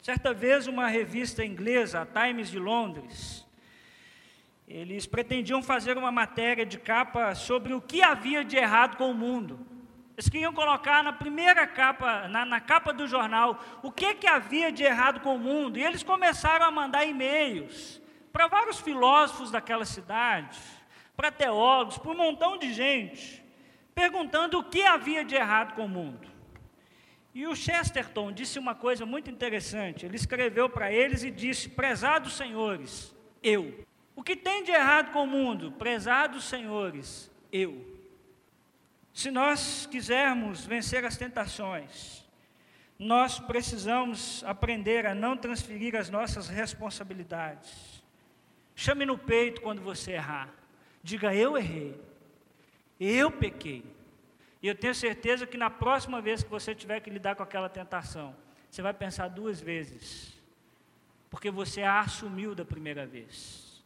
Certa 0.00 0.32
vez, 0.32 0.66
uma 0.66 0.86
revista 0.86 1.44
inglesa, 1.44 2.00
a 2.00 2.06
Times 2.06 2.50
de 2.50 2.58
Londres, 2.58 3.46
eles 4.66 5.06
pretendiam 5.06 5.62
fazer 5.62 5.98
uma 5.98 6.10
matéria 6.10 6.64
de 6.64 6.78
capa 6.78 7.34
sobre 7.34 7.74
o 7.74 7.82
que 7.82 8.02
havia 8.02 8.42
de 8.42 8.56
errado 8.56 8.96
com 8.96 9.10
o 9.10 9.14
mundo. 9.14 9.66
Eles 10.16 10.28
queriam 10.28 10.52
colocar 10.52 11.02
na 11.02 11.12
primeira 11.12 11.66
capa, 11.66 12.28
na, 12.28 12.44
na, 12.46 12.60
capa 12.60 12.92
do 12.92 13.06
jornal, 13.06 13.62
o 13.82 13.90
que, 13.90 14.14
que 14.14 14.26
havia 14.26 14.72
de 14.72 14.84
errado 14.84 15.20
com 15.20 15.34
o 15.34 15.38
mundo. 15.38 15.78
E 15.78 15.84
eles 15.84 16.02
começaram 16.02 16.64
a 16.64 16.70
mandar 16.70 17.04
e-mails 17.04 18.00
para 18.32 18.46
vários 18.46 18.80
filósofos 18.80 19.50
daquela 19.50 19.84
cidade, 19.84 20.58
para 21.16 21.32
teólogos, 21.32 21.98
para 21.98 22.12
um 22.12 22.16
montão 22.16 22.56
de 22.56 22.72
gente, 22.72 23.44
perguntando 23.94 24.58
o 24.58 24.64
que 24.64 24.82
havia 24.82 25.24
de 25.24 25.34
errado 25.34 25.74
com 25.74 25.84
o 25.84 25.88
mundo. 25.88 26.29
E 27.34 27.46
o 27.46 27.54
Chesterton 27.54 28.32
disse 28.32 28.58
uma 28.58 28.74
coisa 28.74 29.06
muito 29.06 29.30
interessante. 29.30 30.04
Ele 30.04 30.16
escreveu 30.16 30.68
para 30.68 30.92
eles 30.92 31.22
e 31.22 31.30
disse: 31.30 31.68
Prezados 31.68 32.36
senhores, 32.36 33.14
eu. 33.42 33.84
O 34.16 34.22
que 34.22 34.36
tem 34.36 34.64
de 34.64 34.70
errado 34.70 35.12
com 35.12 35.22
o 35.22 35.26
mundo? 35.26 35.72
Prezados 35.72 36.44
senhores, 36.44 37.30
eu. 37.52 37.98
Se 39.14 39.30
nós 39.30 39.86
quisermos 39.86 40.64
vencer 40.66 41.04
as 41.04 41.16
tentações, 41.16 42.24
nós 42.98 43.38
precisamos 43.38 44.44
aprender 44.44 45.06
a 45.06 45.14
não 45.14 45.36
transferir 45.36 45.96
as 45.96 46.10
nossas 46.10 46.48
responsabilidades. 46.48 48.02
Chame 48.74 49.06
no 49.06 49.16
peito 49.16 49.60
quando 49.60 49.80
você 49.80 50.12
errar. 50.12 50.48
Diga: 51.02 51.34
Eu 51.34 51.56
errei. 51.56 51.98
Eu 52.98 53.30
pequei. 53.30 53.84
E 54.62 54.68
eu 54.68 54.74
tenho 54.74 54.94
certeza 54.94 55.46
que 55.46 55.56
na 55.56 55.70
próxima 55.70 56.20
vez 56.20 56.42
que 56.42 56.50
você 56.50 56.74
tiver 56.74 57.00
que 57.00 57.10
lidar 57.10 57.34
com 57.34 57.42
aquela 57.42 57.68
tentação, 57.68 58.36
você 58.70 58.82
vai 58.82 58.92
pensar 58.92 59.28
duas 59.28 59.60
vezes. 59.60 60.38
Porque 61.30 61.50
você 61.50 61.82
a 61.82 62.00
assumiu 62.00 62.54
da 62.54 62.64
primeira 62.64 63.06
vez. 63.06 63.82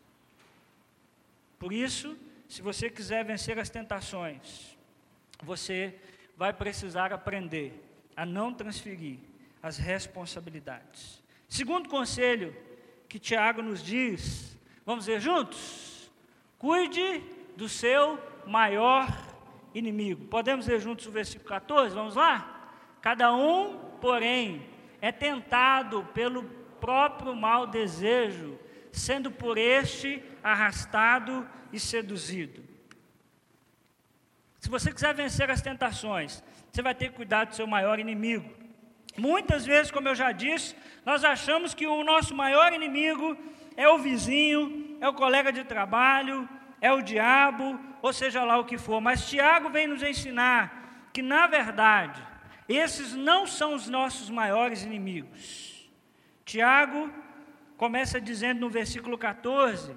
Por 1.58 1.72
isso, 1.72 2.18
se 2.48 2.60
você 2.60 2.90
quiser 2.90 3.24
vencer 3.24 3.58
as 3.58 3.70
tentações, 3.70 4.76
você 5.42 5.98
vai 6.36 6.52
precisar 6.52 7.12
aprender 7.12 7.82
a 8.16 8.26
não 8.26 8.52
transferir 8.52 9.18
as 9.62 9.78
responsabilidades. 9.78 11.22
Segundo 11.48 11.88
conselho 11.88 12.54
que 13.08 13.18
Tiago 13.18 13.62
nos 13.62 13.82
diz, 13.82 14.58
vamos 14.84 15.06
ver 15.06 15.20
juntos? 15.20 16.10
Cuide 16.58 17.22
do 17.56 17.68
seu 17.68 18.18
maior 18.46 19.06
inimigo. 19.74 20.26
Podemos 20.26 20.66
ler 20.66 20.80
juntos 20.80 21.06
o 21.06 21.10
versículo 21.10 21.48
14? 21.48 21.94
Vamos 21.94 22.14
lá? 22.14 22.70
Cada 23.02 23.34
um, 23.34 23.78
porém, 24.00 24.66
é 25.00 25.12
tentado 25.12 26.04
pelo 26.14 26.44
próprio 26.80 27.34
mau 27.34 27.66
desejo, 27.66 28.58
sendo 28.92 29.30
por 29.30 29.58
este 29.58 30.22
arrastado 30.42 31.46
e 31.72 31.80
seduzido. 31.80 32.62
Se 34.60 34.70
você 34.70 34.92
quiser 34.92 35.12
vencer 35.12 35.50
as 35.50 35.60
tentações, 35.60 36.42
você 36.70 36.80
vai 36.80 36.94
ter 36.94 37.10
que 37.10 37.16
cuidar 37.16 37.44
do 37.44 37.54
seu 37.54 37.66
maior 37.66 37.98
inimigo. 37.98 38.48
Muitas 39.16 39.66
vezes, 39.66 39.92
como 39.92 40.08
eu 40.08 40.14
já 40.14 40.32
disse, 40.32 40.74
nós 41.04 41.22
achamos 41.22 41.74
que 41.74 41.86
o 41.86 42.02
nosso 42.02 42.34
maior 42.34 42.72
inimigo 42.72 43.36
é 43.76 43.88
o 43.88 43.98
vizinho, 43.98 44.96
é 45.00 45.08
o 45.08 45.14
colega 45.14 45.52
de 45.52 45.64
trabalho, 45.64 46.48
é 46.84 46.92
o 46.92 47.00
diabo, 47.00 47.80
ou 48.02 48.12
seja 48.12 48.44
lá 48.44 48.58
o 48.58 48.66
que 48.66 48.76
for. 48.76 49.00
Mas 49.00 49.26
Tiago 49.26 49.70
vem 49.70 49.86
nos 49.86 50.02
ensinar 50.02 51.08
que, 51.14 51.22
na 51.22 51.46
verdade, 51.46 52.22
esses 52.68 53.14
não 53.14 53.46
são 53.46 53.72
os 53.74 53.88
nossos 53.88 54.28
maiores 54.28 54.82
inimigos. 54.82 55.88
Tiago 56.44 57.10
começa 57.78 58.20
dizendo 58.20 58.60
no 58.60 58.68
versículo 58.68 59.16
14 59.16 59.96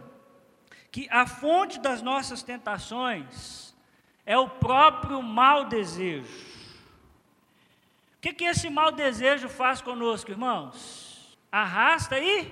que 0.89 1.09
a 1.11 1.27
fonte 1.27 1.77
das 1.77 2.01
nossas 2.01 2.41
tentações 2.41 3.75
é 4.25 4.37
o 4.37 4.47
próprio 4.47 5.21
mau 5.21 5.65
desejo. 5.65 6.45
O 8.15 8.21
que, 8.21 8.31
que 8.31 8.45
esse 8.45 8.69
mau 8.69 8.93
desejo 8.93 9.49
faz 9.49 9.81
conosco, 9.81 10.31
irmãos? 10.31 11.37
Arrasta 11.51 12.17
e 12.17 12.49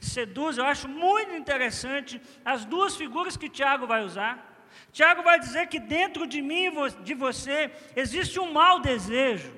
seduz. 0.00 0.58
Eu 0.58 0.64
acho 0.64 0.88
muito 0.88 1.34
interessante 1.34 2.20
as 2.44 2.64
duas 2.64 2.96
figuras 2.96 3.36
que 3.36 3.48
Tiago 3.48 3.86
vai 3.86 4.02
usar. 4.02 4.46
Tiago 4.92 5.22
vai 5.22 5.38
dizer 5.38 5.68
que 5.68 5.78
dentro 5.78 6.26
de 6.26 6.40
mim 6.40 6.70
de 7.02 7.14
você 7.14 7.70
existe 7.94 8.40
um 8.40 8.52
mau 8.52 8.80
desejo. 8.80 9.52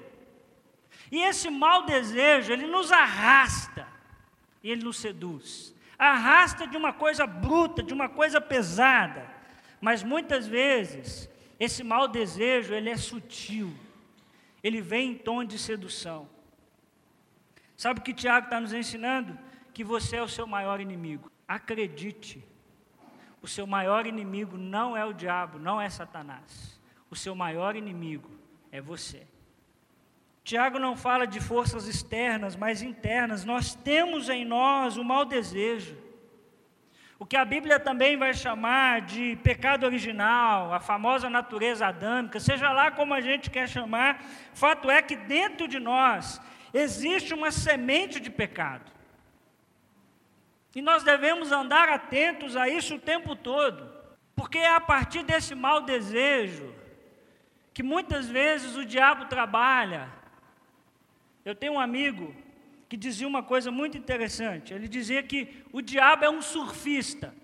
E 1.11 1.19
esse 1.21 1.51
mau 1.51 1.85
desejo, 1.85 2.53
ele 2.53 2.67
nos 2.67 2.91
arrasta 2.91 3.87
e 4.63 4.71
ele 4.71 4.83
nos 4.83 4.99
seduz. 4.99 5.75
Arrasta 5.99 6.67
de 6.67 6.77
uma 6.77 6.93
coisa 6.93 7.27
bruta, 7.27 7.83
de 7.83 7.93
uma 7.93 8.09
coisa 8.09 8.41
pesada. 8.41 9.31
Mas 9.81 10.03
muitas 10.03 10.47
vezes 10.47 11.29
esse 11.61 11.85
mau 11.85 12.09
desejo, 12.09 12.75
ele 12.75 12.91
é 12.91 12.97
sutil. 12.97 13.73
Ele 14.63 14.81
vem 14.81 15.11
em 15.11 15.15
tom 15.15 15.45
de 15.45 15.59
sedução. 15.59 16.29
Sabe 17.77 18.01
o 18.01 18.03
que 18.03 18.15
Tiago 18.15 18.47
está 18.47 18.61
nos 18.61 18.73
ensinando? 18.73 19.39
Que 19.73 19.83
você 19.85 20.17
é 20.17 20.23
o 20.23 20.29
seu 20.29 20.47
maior 20.47 20.81
inimigo. 20.81 21.31
Acredite. 21.47 22.45
O 23.41 23.49
seu 23.49 23.67
maior 23.67 24.07
inimigo 24.07 24.57
não 24.57 24.97
é 24.97 25.05
o 25.05 25.13
diabo, 25.13 25.59
não 25.59 25.81
é 25.81 25.91
Satanás. 25.91 26.81
O 27.11 27.17
seu 27.17 27.35
maior 27.35 27.75
inimigo 27.77 28.31
é 28.71 28.81
você. 28.81 29.27
Tiago 30.45 30.79
não 30.79 30.97
fala 30.97 31.27
de 31.27 31.41
forças 31.41 31.87
externas, 31.87 32.57
mas 32.57 32.83
internas. 32.83 33.45
Nós 33.45 33.75
temos 33.75 34.29
em 34.29 34.45
nós 34.45 34.97
o 34.97 35.05
mau 35.05 35.25
desejo 35.25 35.97
o 37.23 37.25
que 37.25 37.37
a 37.37 37.45
Bíblia 37.45 37.79
também 37.79 38.17
vai 38.17 38.35
chamar 38.35 39.03
de 39.03 39.37
pecado 39.45 39.87
original, 39.87 40.75
a 40.75 40.81
famosa 40.81 41.31
natureza 41.31 41.87
adâmica, 41.87 42.41
seja 42.41 42.73
lá 42.73 42.91
como 42.91 43.15
a 43.15 43.21
gente 43.21 43.49
quer 43.49 43.69
chamar, 43.69 44.21
fato 44.53 44.91
é 44.91 45.01
que 45.01 45.15
dentro 45.15 45.69
de 45.69 45.79
nós 45.79 46.41
existe 46.75 47.33
uma 47.33 47.53
semente 47.53 48.19
de 48.19 48.29
pecado. 48.29 48.91
E 50.75 50.81
nós 50.81 51.03
devemos 51.03 51.53
andar 51.53 51.89
atentos 51.89 52.57
a 52.57 52.69
isso 52.69 52.95
o 52.95 52.99
tempo 52.99 53.37
todo, 53.37 53.93
porque 54.35 54.59
é 54.59 54.75
a 54.75 54.81
partir 54.81 55.23
desse 55.23 55.55
mau 55.55 55.83
desejo 55.83 56.75
que 57.75 57.83
muitas 57.83 58.29
vezes 58.29 58.77
o 58.77 58.85
diabo 58.85 59.27
trabalha. 59.27 60.09
Eu 61.45 61.55
tenho 61.55 61.75
um 61.75 61.81
amigo 61.81 62.35
que 62.89 62.97
dizia 62.97 63.27
uma 63.27 63.43
coisa 63.43 63.71
muito 63.71 63.97
interessante. 63.97 64.73
Ele 64.73 64.89
dizia 64.89 65.23
que 65.23 65.65
o 65.73 65.81
diabo 65.81 66.25
é 66.25 66.31
um 66.31 66.43
surfista. 66.43 67.35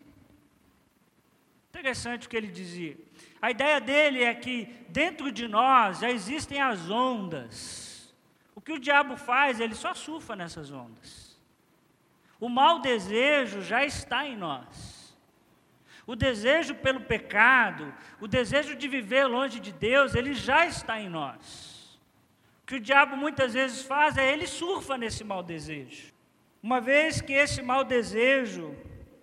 Interessante 1.71 2.27
o 2.27 2.31
que 2.31 2.37
ele 2.37 2.49
dizia. 2.49 2.97
A 3.41 3.51
ideia 3.51 3.81
dele 3.81 4.23
é 4.23 4.35
que 4.35 4.67
dentro 4.89 5.31
de 5.31 5.47
nós 5.47 6.01
já 6.01 6.11
existem 6.11 6.61
as 6.61 6.91
ondas. 6.91 8.15
O 8.55 8.61
que 8.61 8.73
o 8.73 8.79
diabo 8.79 9.17
faz, 9.17 9.61
ele 9.61 9.75
só 9.75 9.95
surfa 9.95 10.35
nessas 10.35 10.71
ondas. 10.71 11.28
O 12.41 12.49
mau 12.49 12.81
desejo 12.81 13.63
já 13.63 13.85
está 13.85 14.27
em 14.27 14.37
nós. 14.37 15.17
O 16.07 16.17
desejo 16.17 16.75
pelo 16.75 17.01
pecado, 17.01 17.93
o 18.21 18.27
desejo 18.27 18.75
de 18.75 18.89
viver 18.89 19.27
longe 19.27 19.61
de 19.61 19.73
Deus, 19.73 20.15
ele 20.15 20.35
já 20.35 20.67
está 20.67 20.99
em 21.01 21.09
nós 21.09 21.79
que 22.69 22.75
o 22.75 22.81
diabo 22.81 23.17
muitas 23.17 23.55
vezes 23.55 23.81
faz 23.83 24.19
é 24.19 24.31
ele 24.31 24.47
surfa 24.47 24.99
nesse 24.99 25.25
mau 25.25 25.43
desejo. 25.43 26.13
Uma 26.63 26.83
vez 26.83 27.19
que 27.19 27.33
esse 27.33 27.63
mau 27.63 27.83
desejo 27.83 28.77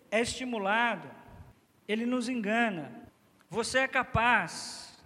é 0.10 0.19
estimulado, 0.19 1.08
ele 1.88 2.08
nos 2.08 2.28
engana. 2.28 2.91
Você 3.47 3.78
é 3.78 3.88
capaz 3.88 4.97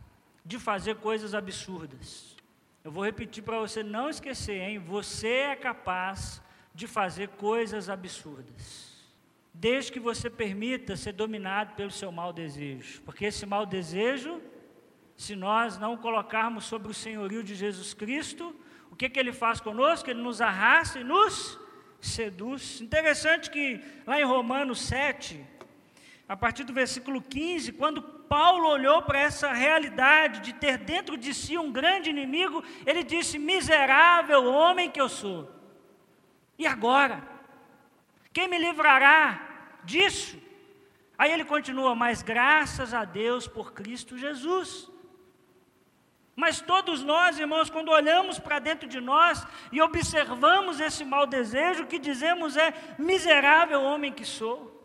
de 0.46 0.58
fazer 0.58 0.96
coisas 0.96 1.34
absurdas. 1.34 2.38
Eu 2.82 2.94
vou 2.94 3.04
repetir 3.04 3.44
para 3.44 3.60
você 3.60 3.84
não 3.84 4.10
esquecer, 4.10 4.62
hein? 4.62 4.80
Você 4.80 5.28
é 5.28 5.56
capaz 5.58 6.42
de 6.74 6.88
fazer 6.88 7.30
coisas 7.30 7.90
absurdas. 7.90 8.90
Desde 9.54 9.92
que 9.92 10.00
você 10.00 10.30
permita 10.30 10.96
ser 10.96 11.14
dominado 11.14 11.76
pelo 11.76 11.92
seu 11.92 12.12
mau 12.12 12.32
desejo. 12.32 13.02
Porque 13.02 13.26
esse 13.26 13.46
mau 13.46 13.66
desejo 13.66 14.42
se 15.20 15.36
nós 15.36 15.78
não 15.78 15.98
colocarmos 15.98 16.64
sobre 16.64 16.90
o 16.90 16.94
senhorio 16.94 17.44
de 17.44 17.54
Jesus 17.54 17.94
Cristo, 17.94 18.56
o 18.90 18.96
que, 18.96 19.10
que 19.10 19.20
ele 19.20 19.34
faz 19.34 19.60
conosco? 19.60 20.10
Ele 20.10 20.22
nos 20.22 20.40
arrasta 20.40 21.02
e 21.02 21.04
nos 21.04 21.60
seduz. 22.00 22.80
Interessante 22.80 23.50
que 23.50 23.82
lá 24.08 24.18
em 24.18 24.24
Romanos 24.24 24.80
7, 24.80 25.46
a 26.26 26.38
partir 26.38 26.64
do 26.64 26.72
versículo 26.72 27.22
15, 27.22 27.74
quando 27.74 28.02
Paulo 28.02 28.70
olhou 28.70 29.02
para 29.02 29.20
essa 29.20 29.52
realidade 29.52 30.40
de 30.40 30.54
ter 30.54 30.78
dentro 30.78 31.18
de 31.18 31.34
si 31.34 31.58
um 31.58 31.70
grande 31.70 32.10
inimigo, 32.10 32.64
ele 32.86 33.04
disse: 33.04 33.38
Miserável 33.38 34.46
homem 34.46 34.90
que 34.90 35.02
eu 35.02 35.10
sou. 35.10 35.54
E 36.60 36.68
agora? 36.68 37.24
Quem 38.34 38.50
me 38.50 38.58
livrará 38.58 39.22
disso? 39.86 40.38
Aí 41.18 41.32
ele 41.32 41.46
continua: 41.46 41.96
Mas 41.96 42.22
graças 42.22 42.94
a 42.94 43.06
Deus 43.06 43.48
por 43.48 43.72
Cristo 43.72 44.18
Jesus. 44.18 44.90
Mas 46.36 46.62
todos 46.62 47.04
nós, 47.04 47.40
irmãos, 47.40 47.70
quando 47.70 47.92
olhamos 47.92 48.40
para 48.40 48.60
dentro 48.60 48.88
de 48.88 49.02
nós 49.02 49.46
e 49.72 49.82
observamos 49.82 50.80
esse 50.80 51.04
mau 51.04 51.26
desejo, 51.26 51.84
o 51.84 51.88
que 51.88 51.98
dizemos 51.98 52.58
é: 52.58 52.74
miserável 52.98 53.82
homem 53.82 54.12
que 54.12 54.26
sou. 54.26 54.78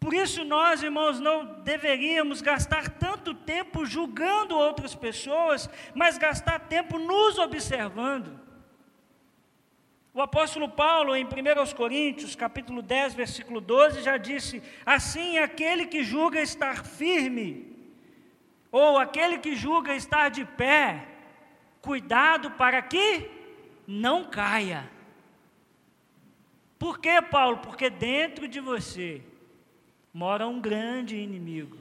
Por 0.00 0.14
isso, 0.14 0.44
nós, 0.44 0.82
irmãos, 0.82 1.18
não 1.20 1.60
deveríamos 1.62 2.40
gastar 2.40 2.88
tanto 2.88 3.34
tempo 3.34 3.84
julgando 3.84 4.56
outras 4.56 4.94
pessoas, 4.94 5.68
mas 5.94 6.16
gastar 6.16 6.60
tempo 6.60 6.98
nos 6.98 7.38
observando. 7.38 8.47
O 10.18 10.20
apóstolo 10.20 10.68
Paulo, 10.68 11.14
em 11.14 11.24
1 11.24 11.28
Coríntios, 11.76 12.34
capítulo 12.34 12.82
10, 12.82 13.14
versículo 13.14 13.60
12, 13.60 14.02
já 14.02 14.16
disse: 14.16 14.60
Assim, 14.84 15.38
aquele 15.38 15.86
que 15.86 16.02
julga 16.02 16.42
estar 16.42 16.84
firme, 16.84 17.78
ou 18.72 18.98
aquele 18.98 19.38
que 19.38 19.54
julga 19.54 19.94
estar 19.94 20.28
de 20.28 20.44
pé, 20.44 21.06
cuidado 21.80 22.50
para 22.50 22.82
que 22.82 23.30
não 23.86 24.24
caia. 24.24 24.90
Por 26.80 26.98
que, 26.98 27.22
Paulo? 27.22 27.58
Porque 27.58 27.88
dentro 27.88 28.48
de 28.48 28.58
você 28.58 29.22
mora 30.12 30.48
um 30.48 30.60
grande 30.60 31.14
inimigo. 31.14 31.78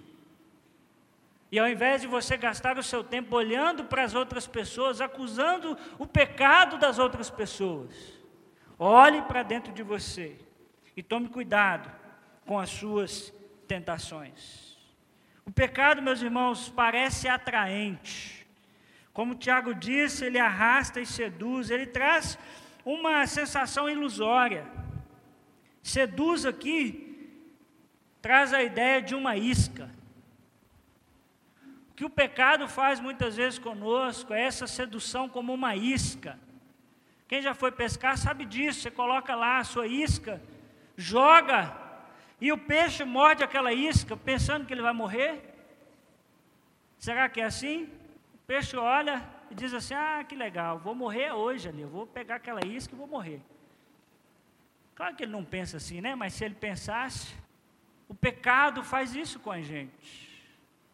E 1.51 1.57
ao 1.57 1.67
invés 1.67 2.01
de 2.01 2.07
você 2.07 2.37
gastar 2.37 2.77
o 2.77 2.83
seu 2.83 3.03
tempo 3.03 3.35
olhando 3.35 3.85
para 3.85 4.03
as 4.03 4.13
outras 4.13 4.45
pessoas, 4.45 5.01
acusando 5.01 5.75
o 5.97 6.05
pecado 6.05 6.77
das 6.77 6.99
outras 6.99 7.31
pessoas, 7.31 8.16
olhe 8.77 9.21
para 9.23 9.43
dentro 9.43 9.71
de 9.73 9.83
você 9.83 10.37
e 10.95 11.03
tome 11.03 11.29
cuidado 11.29 11.91
com 12.45 12.59
as 12.59 12.69
suas 12.69 13.33
tentações. 13.67 14.77
O 15.45 15.51
pecado, 15.51 16.01
meus 16.01 16.21
irmãos, 16.21 16.69
parece 16.69 17.27
atraente. 17.27 18.45
Como 19.13 19.33
o 19.33 19.37
Tiago 19.37 19.73
disse, 19.73 20.25
ele 20.25 20.39
arrasta 20.39 20.99
e 20.99 21.05
seduz, 21.05 21.69
ele 21.69 21.87
traz 21.87 22.37
uma 22.85 23.25
sensação 23.25 23.89
ilusória. 23.89 24.65
Seduz 25.81 26.45
aqui 26.45 27.07
traz 28.21 28.53
a 28.53 28.61
ideia 28.61 29.01
de 29.01 29.15
uma 29.15 29.35
isca. 29.35 29.89
que 31.95 32.05
o 32.05 32.09
pecado 32.09 32.67
faz 32.67 32.99
muitas 32.99 33.37
vezes 33.37 33.57
conosco 33.57 34.31
é 34.31 34.41
essa 34.43 34.67
sedução 34.67 35.27
como 35.27 35.51
uma 35.51 35.75
isca. 35.75 36.39
Quem 37.27 37.41
já 37.41 37.53
foi 37.53 37.71
pescar 37.71 38.17
sabe 38.17 38.45
disso. 38.45 38.81
Você 38.81 38.91
coloca 38.91 39.35
lá 39.35 39.59
a 39.59 39.63
sua 39.63 39.87
isca, 39.87 40.41
joga, 40.95 41.75
e 42.39 42.51
o 42.51 42.57
peixe 42.57 43.03
morde 43.03 43.43
aquela 43.43 43.73
isca 43.73 44.15
pensando 44.15 44.65
que 44.65 44.73
ele 44.73 44.81
vai 44.81 44.93
morrer. 44.93 45.53
Será 46.97 47.27
que 47.27 47.41
é 47.41 47.45
assim? 47.45 47.83
O 48.33 48.37
peixe 48.47 48.77
olha 48.77 49.27
e 49.51 49.55
diz 49.55 49.73
assim: 49.73 49.93
Ah, 49.93 50.23
que 50.27 50.35
legal, 50.35 50.79
vou 50.79 50.95
morrer 50.95 51.31
hoje 51.31 51.67
ali, 51.67 51.81
eu 51.81 51.89
vou 51.89 52.07
pegar 52.07 52.35
aquela 52.35 52.65
isca 52.65 52.93
e 52.93 52.97
vou 52.97 53.07
morrer. 53.07 53.41
Claro 54.95 55.15
que 55.15 55.23
ele 55.23 55.31
não 55.31 55.43
pensa 55.43 55.77
assim, 55.77 56.01
né? 56.01 56.15
Mas 56.15 56.33
se 56.33 56.43
ele 56.43 56.55
pensasse, 56.55 57.35
o 58.07 58.15
pecado 58.15 58.83
faz 58.83 59.15
isso 59.15 59.39
com 59.39 59.51
a 59.51 59.61
gente. 59.61 60.27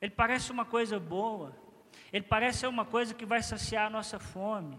Ele 0.01 0.11
parece 0.11 0.51
uma 0.51 0.65
coisa 0.65 0.99
boa, 0.99 1.55
ele 2.11 2.25
parece 2.25 2.65
uma 2.67 2.83
coisa 2.83 3.13
que 3.13 3.25
vai 3.25 3.41
saciar 3.41 3.87
a 3.87 3.89
nossa 3.89 4.19
fome, 4.19 4.77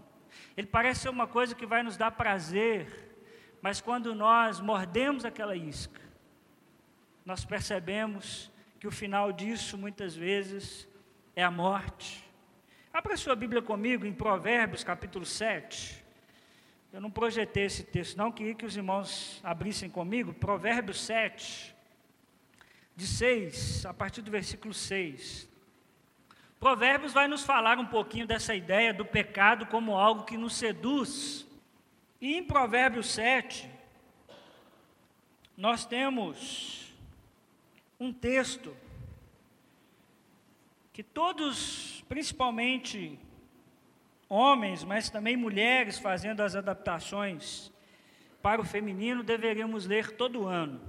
ele 0.55 0.67
parece 0.67 1.01
ser 1.01 1.09
uma 1.09 1.27
coisa 1.27 1.55
que 1.55 1.65
vai 1.65 1.83
nos 1.83 1.97
dar 1.97 2.11
prazer, 2.11 3.17
mas 3.61 3.81
quando 3.81 4.13
nós 4.13 4.59
mordemos 4.59 5.25
aquela 5.25 5.55
isca, 5.55 6.01
nós 7.25 7.43
percebemos 7.43 8.51
que 8.79 8.87
o 8.87 8.91
final 8.91 9.31
disso 9.31 9.77
muitas 9.77 10.15
vezes 10.15 10.87
é 11.35 11.43
a 11.43 11.49
morte. 11.49 12.23
Abra 12.93 13.17
sua 13.17 13.35
Bíblia 13.35 13.61
comigo 13.61 14.05
em 14.05 14.13
Provérbios 14.13 14.83
capítulo 14.83 15.25
7. 15.25 16.05
Eu 16.93 17.01
não 17.01 17.11
projetei 17.11 17.65
esse 17.65 17.83
texto, 17.83 18.15
não, 18.15 18.31
queria 18.31 18.55
que 18.55 18.65
os 18.65 18.77
irmãos 18.77 19.41
abrissem 19.43 19.89
comigo. 19.89 20.33
Provérbios 20.33 21.01
7, 21.01 21.75
de 22.95 23.05
6, 23.05 23.85
a 23.85 23.93
partir 23.93 24.21
do 24.21 24.31
versículo 24.31 24.73
6. 24.73 25.49
Provérbios 26.59 27.13
vai 27.13 27.27
nos 27.27 27.43
falar 27.43 27.77
um 27.77 27.85
pouquinho 27.85 28.25
dessa 28.25 28.55
ideia 28.55 28.93
do 28.93 29.05
pecado 29.05 29.65
como 29.65 29.95
algo 29.95 30.23
que 30.23 30.37
nos 30.37 30.55
seduz. 30.55 31.45
E 32.19 32.35
em 32.35 32.43
Provérbios 32.43 33.07
7, 33.07 33.69
nós 35.57 35.85
temos 35.85 36.93
um 37.99 38.11
texto 38.11 38.75
que 40.91 41.03
todos, 41.03 42.03
principalmente 42.07 43.19
homens, 44.29 44.83
mas 44.83 45.09
também 45.09 45.35
mulheres 45.35 45.99
fazendo 45.99 46.41
as 46.41 46.55
adaptações 46.55 47.71
para 48.41 48.61
o 48.61 48.65
feminino, 48.65 49.23
deveríamos 49.23 49.85
ler 49.85 50.11
todo 50.11 50.47
ano. 50.47 50.81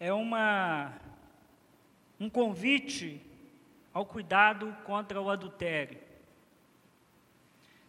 É 0.00 0.12
uma, 0.12 0.92
um 2.18 2.28
convite 2.28 3.20
ao 3.98 4.06
cuidado 4.06 4.76
contra 4.84 5.20
o 5.20 5.28
adultério. 5.28 5.98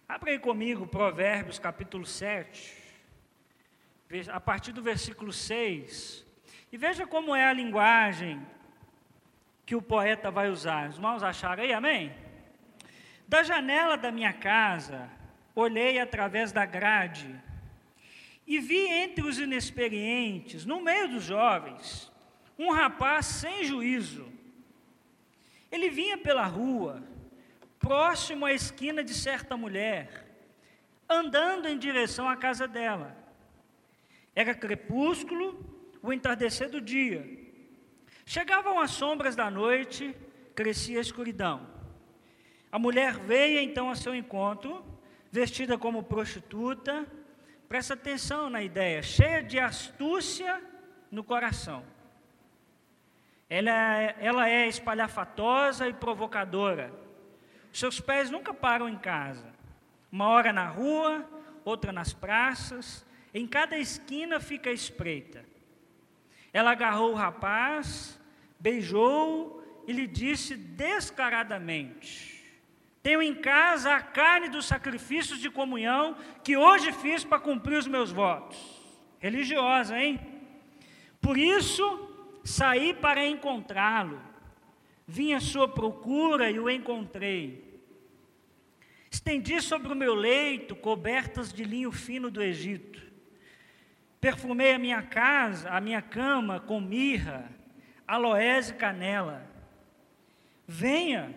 Abra 0.08 0.32
aí 0.32 0.40
comigo 0.40 0.88
Provérbios 0.88 1.60
capítulo 1.60 2.04
7, 2.04 2.76
a 4.34 4.40
partir 4.40 4.72
do 4.72 4.82
versículo 4.82 5.32
6, 5.32 6.26
e 6.72 6.78
veja 6.78 7.06
como 7.06 7.36
é 7.36 7.46
a 7.46 7.54
linguagem 7.54 8.44
que 9.68 9.76
o 9.76 9.84
poeta 9.84 10.32
vai 10.32 10.50
usar. 10.50 10.90
Os 10.90 10.96
irmãos 10.96 11.22
acharam 11.22 11.62
aí, 11.62 11.72
amém? 11.72 12.12
Da 13.28 13.44
janela 13.44 13.96
da 13.96 14.12
minha 14.12 14.34
casa, 14.34 15.08
olhei 15.54 16.00
através 16.00 16.52
da 16.52 16.66
grade 16.66 17.40
e 18.48 18.58
vi 18.58 18.88
entre 18.88 19.24
os 19.24 19.38
inexperientes, 19.38 20.66
no 20.66 20.82
meio 20.82 21.08
dos 21.08 21.24
jovens, 21.24 22.12
um 22.58 22.72
rapaz 22.72 23.28
sem 23.28 23.64
juízo. 23.64 24.39
Ele 25.72 25.90
vinha 25.90 26.18
pela 26.18 26.46
rua, 26.46 27.04
próximo 27.80 28.46
à 28.46 28.54
esquina 28.54 29.04
de 29.04 29.14
certa 29.14 29.56
mulher, 29.56 30.26
andando 31.08 31.68
em 31.68 31.78
direção 31.78 32.28
à 32.28 32.36
casa 32.36 32.68
dela. 32.68 33.16
Era 34.36 34.54
crepúsculo, 34.54 35.48
o 36.02 36.14
entardecer 36.14 36.70
do 36.70 36.80
dia. 36.80 37.28
Chegavam 38.26 38.80
as 38.80 38.92
sombras 38.92 39.36
da 39.36 39.50
noite, 39.50 40.16
crescia 40.56 41.00
a 41.00 41.02
escuridão. 41.02 41.68
A 42.72 42.78
mulher 42.78 43.18
veio 43.18 43.60
então 43.60 43.90
a 43.90 43.96
seu 43.96 44.14
encontro, 44.14 44.86
vestida 45.32 45.78
como 45.78 46.04
prostituta, 46.04 47.08
presta 47.68 47.94
atenção 47.94 48.50
na 48.50 48.62
ideia, 48.62 49.02
cheia 49.02 49.42
de 49.42 49.60
astúcia 49.60 50.62
no 51.12 51.24
coração. 51.24 51.84
Ela, 53.50 53.72
é, 54.02 54.16
ela 54.20 54.50
é 54.50 54.68
espalhafatosa 54.68 55.88
e 55.88 55.94
provocadora. 55.94 56.94
Seus 57.74 58.00
pés 58.00 58.30
nunca 58.30 58.54
param 58.54 58.88
em 58.88 58.98
casa. 58.98 59.52
Uma 60.12 60.28
hora 60.28 60.54
na 60.54 60.68
rua, 60.68 61.28
outra 61.66 61.92
nas 61.92 62.14
praças, 62.14 63.06
em 63.34 63.48
cada 63.48 63.78
esquina 63.78 64.40
fica 64.40 64.72
espreita. 64.72 65.46
Ela 66.52 66.72
agarrou 66.72 67.12
o 67.12 67.16
rapaz, 67.16 68.20
beijou 68.60 69.64
e 69.88 69.94
lhe 69.94 70.08
disse 70.08 70.56
descaradamente: 70.56 72.40
tenho 73.02 73.22
em 73.22 73.34
casa 73.34 73.96
a 73.96 74.02
carne 74.02 74.50
dos 74.50 74.66
sacrifícios 74.66 75.40
de 75.40 75.50
comunhão 75.50 76.18
que 76.44 76.58
hoje 76.58 76.92
fiz 76.92 77.24
para 77.24 77.40
cumprir 77.40 77.78
os 77.78 77.88
meus 77.88 78.12
votos. 78.12 78.58
Religiosa, 79.20 79.98
hein? 79.98 80.20
Por 81.22 81.38
isso, 81.38 82.09
saí 82.50 82.94
para 82.94 83.26
encontrá-lo. 83.26 84.22
Vim 85.08 85.34
à 85.34 85.40
sua 85.40 85.68
procura 85.68 86.50
e 86.52 86.60
o 86.60 86.70
encontrei. 86.70 87.82
Estendi 89.10 89.62
sobre 89.62 89.92
o 89.92 89.96
meu 89.96 90.14
leito 90.14 90.76
cobertas 90.76 91.52
de 91.52 91.64
linho 91.64 91.92
fino 91.92 92.30
do 92.30 92.42
Egito. 92.42 93.02
Perfumei 94.22 94.74
a 94.74 94.80
minha 94.80 95.02
casa, 95.02 95.70
a 95.70 95.82
minha 95.82 96.02
cama 96.02 96.60
com 96.60 96.80
mirra, 96.80 97.50
aloés 98.06 98.70
e 98.70 98.74
canela. 98.74 99.50
Venha, 100.68 101.36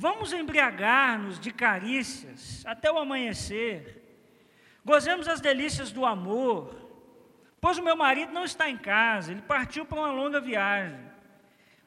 Vamos 0.00 0.32
embriagar-nos 0.32 1.40
de 1.40 1.50
carícias 1.50 2.62
até 2.64 2.88
o 2.88 2.98
amanhecer. 2.98 4.00
Gozemos 4.84 5.26
as 5.26 5.40
delícias 5.40 5.90
do 5.90 6.06
amor, 6.06 6.87
pois 7.60 7.78
o 7.78 7.82
meu 7.82 7.96
marido 7.96 8.32
não 8.32 8.44
está 8.44 8.68
em 8.68 8.76
casa, 8.76 9.32
ele 9.32 9.42
partiu 9.42 9.84
para 9.84 9.98
uma 9.98 10.12
longa 10.12 10.40
viagem. 10.40 10.98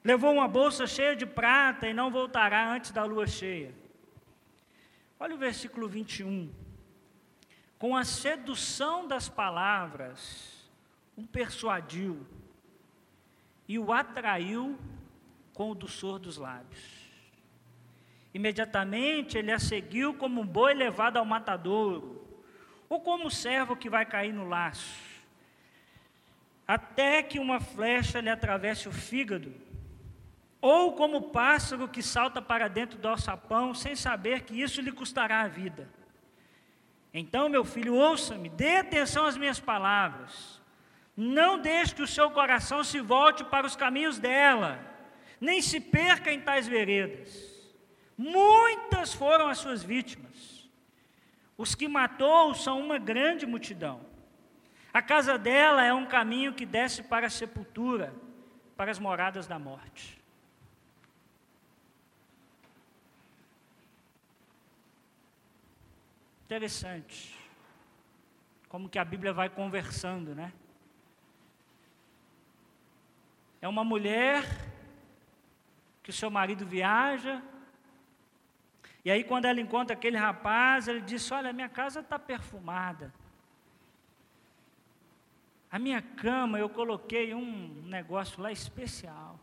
Levou 0.04 0.34
uma 0.34 0.48
bolsa 0.48 0.88
cheia 0.88 1.16
de 1.16 1.26
prata 1.26 1.88
e 1.88 1.94
não 1.94 2.10
voltará 2.10 2.72
antes 2.72 2.92
da 2.92 3.04
lua 3.04 3.28
cheia. 3.28 3.74
Olha 5.20 5.36
o 5.36 5.38
versículo 5.38 5.88
21. 5.88 6.52
Com 7.78 7.96
a 7.96 8.04
sedução 8.04 9.08
das 9.08 9.30
palavras, 9.30 10.70
o 11.16 11.28
persuadiu 11.28 12.26
e 13.68 13.78
o 13.78 13.94
atraiu 13.94 14.78
com 15.54 15.70
o 15.70 15.76
doçor 15.76 16.18
dos 16.18 16.38
lábios. 16.38 17.02
Imediatamente 18.34 19.38
ele 19.38 19.52
a 19.52 19.60
seguiu 19.60 20.14
como 20.14 20.42
um 20.42 20.46
boi 20.46 20.74
levado 20.74 21.18
ao 21.18 21.26
matadouro, 21.26 22.26
ou 22.90 23.00
como 23.00 23.28
um 23.28 23.30
servo 23.30 23.76
que 23.76 23.90
vai 23.90 24.06
cair 24.06 24.34
no 24.34 24.48
laço, 24.48 25.11
até 26.68 27.22
que 27.24 27.40
uma 27.40 27.60
flecha 27.60 28.20
lhe 28.20 28.30
atravesse 28.30 28.88
o 28.88 28.92
fígado, 28.92 29.54
ou 30.62 30.94
como 30.94 31.18
o 31.18 31.30
pássaro 31.30 31.88
que 31.88 32.04
salta 32.04 32.42
para 32.42 32.68
dentro 32.68 33.00
do 33.00 33.08
alçapão, 33.08 33.74
sem 33.74 33.96
saber 33.96 34.42
que 34.42 34.62
isso 34.62 34.82
lhe 34.82 34.92
custará 34.92 35.42
a 35.42 35.48
vida. 35.48 35.90
Então, 37.14 37.50
meu 37.50 37.66
filho, 37.66 37.96
ouça-me, 37.96 38.48
dê 38.48 38.78
atenção 38.78 39.26
às 39.26 39.36
minhas 39.36 39.60
palavras. 39.60 40.62
Não 41.18 41.60
deixe 41.60 41.96
que 41.96 42.02
o 42.02 42.08
seu 42.08 42.32
coração 42.32 42.84
se 42.84 43.02
volte 43.02 43.44
para 43.44 43.68
os 43.68 43.76
caminhos 43.76 44.18
dela, 44.18 44.80
nem 45.40 45.62
se 45.62 45.80
perca 45.80 46.32
em 46.32 46.40
tais 46.40 46.68
veredas. 46.68 47.52
Muitas 48.18 49.14
foram 49.14 49.48
as 49.48 49.58
suas 49.58 49.84
vítimas. 49.84 50.70
Os 51.58 51.76
que 51.76 51.88
matou 51.88 52.54
são 52.54 52.80
uma 52.80 52.98
grande 52.98 53.46
multidão. 53.46 54.11
A 54.94 55.02
casa 55.02 55.38
dela 55.38 55.84
é 55.84 55.94
um 55.94 56.06
caminho 56.06 56.54
que 56.54 56.66
desce 56.66 57.02
para 57.04 57.28
a 57.28 57.30
sepultura, 57.30 58.14
para 58.76 58.92
as 58.92 59.00
moradas 59.00 59.48
da 59.48 59.58
morte. 59.58 60.22
Interessante. 66.46 67.38
Como 68.68 68.90
que 68.90 69.00
a 69.00 69.06
Bíblia 69.06 69.32
vai 69.32 69.50
conversando, 69.50 70.36
né? 70.36 70.52
É 73.62 73.68
uma 73.68 73.84
mulher 73.84 74.44
que 76.04 76.10
o 76.10 76.14
seu 76.14 76.30
marido 76.30 76.66
viaja, 76.66 77.42
e 79.04 79.10
aí, 79.10 79.24
quando 79.24 79.46
ela 79.46 79.60
encontra 79.60 79.96
aquele 79.96 80.18
rapaz, 80.18 80.88
ele 80.88 81.02
diz: 81.02 81.32
Olha, 81.32 81.52
minha 81.52 81.70
casa 81.70 82.02
está 82.02 82.20
perfumada. 82.20 83.12
A 85.72 85.80
minha 85.80 86.02
cama, 86.02 86.60
eu 86.60 86.70
coloquei 86.70 87.34
um 87.34 87.84
negócio 87.86 88.42
lá 88.42 88.52
especial. 88.52 89.40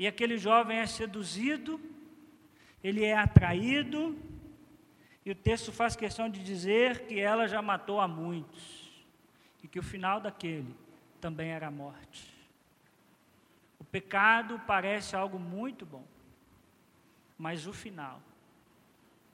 e 0.00 0.06
aquele 0.06 0.38
jovem 0.38 0.78
é 0.78 0.86
seduzido, 0.86 1.78
ele 2.82 3.04
é 3.04 3.14
atraído, 3.14 4.18
e 5.26 5.30
o 5.30 5.34
texto 5.34 5.70
faz 5.70 5.94
questão 5.94 6.26
de 6.30 6.42
dizer 6.42 7.06
que 7.06 7.20
ela 7.20 7.46
já 7.46 7.60
matou 7.60 8.00
a 8.00 8.08
muitos, 8.08 8.90
e 9.62 9.68
que 9.68 9.78
o 9.78 9.82
final 9.82 10.18
daquele 10.18 10.74
também 11.20 11.50
era 11.50 11.66
a 11.66 11.70
morte. 11.70 12.34
O 13.78 13.84
pecado 13.84 14.58
parece 14.66 15.14
algo 15.14 15.38
muito 15.38 15.84
bom, 15.84 16.06
mas 17.36 17.66
o 17.66 17.72
final 17.74 18.22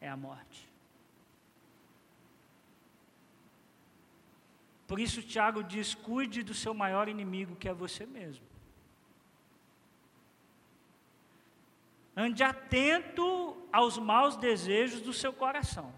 é 0.01 0.09
a 0.09 0.17
morte. 0.17 0.69
Por 4.87 5.01
isso, 5.01 5.22
Tiago 5.22 5.62
diz: 5.62 5.94
cuide 5.94 6.42
do 6.42 6.55
seu 6.55 6.72
maior 6.72 7.09
inimigo, 7.09 7.57
que 7.57 7.68
é 7.68 7.75
você 7.75 8.07
mesmo. 8.07 8.46
Ande 12.16 12.42
atento 12.42 13.57
aos 13.72 13.99
maus 13.99 14.37
desejos 14.37 15.01
do 15.03 15.12
seu 15.12 15.33
coração. 15.33 15.92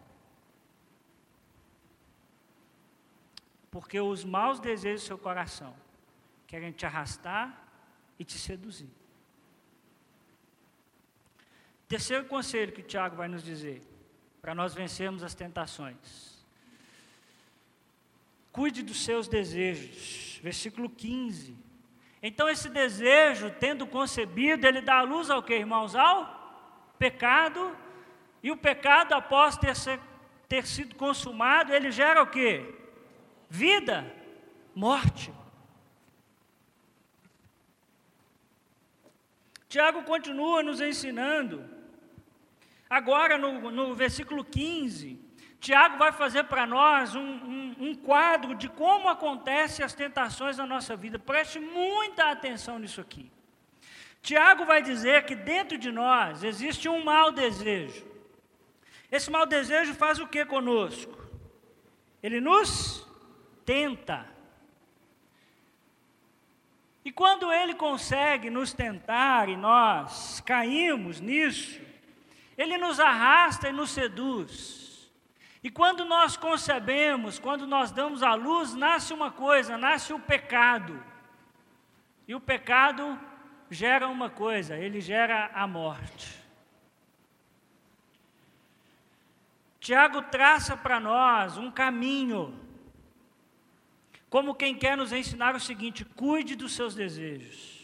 Porque 3.71 4.01
os 4.01 4.25
maus 4.25 4.59
desejos 4.59 5.03
do 5.03 5.07
seu 5.07 5.19
coração 5.19 5.77
querem 6.47 6.73
te 6.73 6.85
arrastar 6.87 7.69
e 8.19 8.25
te 8.25 8.39
seduzir. 8.39 8.91
Terceiro 11.87 12.25
conselho 12.27 12.73
que 12.73 12.83
Tiago 12.83 13.17
vai 13.17 13.29
nos 13.29 13.43
dizer, 13.43 13.83
para 14.43 14.55
nós 14.55 14.75
vencermos 14.75 15.23
as 15.23 15.35
tentações. 15.35 16.38
Cuide 18.59 18.83
dos 18.83 19.05
seus 19.05 19.29
desejos. 19.29 20.41
Versículo 20.43 20.91
15. 20.91 21.57
Então, 22.21 22.49
esse 22.49 22.69
desejo, 22.69 23.53
tendo 23.53 23.87
concebido, 23.87 24.67
ele 24.67 24.81
dá 24.81 24.97
a 24.97 25.03
luz 25.03 25.31
ao 25.31 25.45
que, 25.45 25.55
irmãos? 25.55 25.95
Ao 25.95 26.93
pecado. 26.99 27.79
E 28.43 28.51
o 28.51 28.57
pecado, 28.57 29.13
após 29.13 29.57
ter, 29.57 29.77
ser, 29.77 30.01
ter 30.49 30.67
sido 30.67 30.97
consumado, 30.97 31.73
ele 31.73 31.93
gera 31.93 32.21
o 32.21 32.27
que? 32.27 32.65
Vida, 33.49 34.13
morte. 34.75 35.33
Tiago 39.69 40.03
continua 40.03 40.65
nos 40.65 40.81
ensinando, 40.81 41.65
agora 42.91 43.39
no, 43.39 43.71
no 43.71 43.95
versículo 43.95 44.45
15, 44.45 45.28
Tiago 45.61 45.99
vai 45.99 46.13
fazer 46.13 46.45
para 46.45 46.67
nós 46.67 47.15
um, 47.15 47.21
um, 47.21 47.77
um, 47.81 47.95
quadro 47.95 48.55
de 48.55 48.69
como 48.69 49.09
acontecem 49.09 49.85
as 49.85 49.93
tentações 49.93 50.57
na 50.57 50.67
nossa 50.67 50.97
vida. 50.97 51.19
Preste 51.19 51.59
muita 51.59 52.31
atenção 52.31 52.79
nisso 52.79 53.01
aqui. 53.01 53.31
Tiago 54.23 54.65
vai 54.65 54.83
dizer 54.83 55.25
que 55.25 55.35
dentro 55.35 55.77
de 55.77 55.91
nós 55.91 56.45
existe 56.45 56.89
um 56.89 57.03
mau 57.03 57.33
desejo. 57.33 58.07
Esse 59.11 59.31
mau 59.31 59.47
desejo 59.47 59.95
faz 59.95 60.19
o 60.19 60.27
que 60.27 60.45
conosco? 60.45 61.19
Ele 62.23 62.41
nos 62.41 63.07
tenta. 63.65 64.27
E 67.05 67.11
quando 67.11 67.51
ele 67.51 67.75
consegue 67.75 68.51
nos 68.51 68.73
tentar 68.73 69.49
e 69.49 69.57
nós 69.57 70.41
caímos 70.41 71.21
nisso, 71.21 71.81
ele 72.57 72.77
nos 72.77 73.01
arrasta 73.01 73.69
e 73.71 73.73
nos 73.73 73.91
seduz. 73.91 74.78
E 75.63 75.71
quando 75.71 76.05
nós 76.05 76.37
concebemos, 76.37 77.39
quando 77.39 77.67
nós 77.67 77.91
damos 77.91 78.23
à 78.23 78.35
luz, 78.35 78.75
nasce 78.75 79.13
uma 79.13 79.31
coisa, 79.31 79.77
nasce 79.77 80.13
o 80.13 80.21
pecado. 80.21 81.03
E 82.27 82.35
o 82.35 82.41
pecado 82.41 83.19
gera 83.71 84.09
uma 84.09 84.31
coisa, 84.31 84.77
ele 84.77 85.01
gera 85.01 85.51
a 85.53 85.67
morte. 85.67 86.39
Tiago 89.81 90.23
traça 90.23 90.77
para 90.77 91.01
nós 91.01 91.57
um 91.57 91.71
caminho, 91.71 92.59
como 94.29 94.55
quem 94.55 94.75
quer 94.75 94.97
nos 94.97 95.13
ensinar 95.13 95.55
o 95.55 95.61
seguinte: 95.61 96.05
cuide 96.05 96.55
dos 96.55 96.75
seus 96.75 96.95
desejos. 96.95 97.78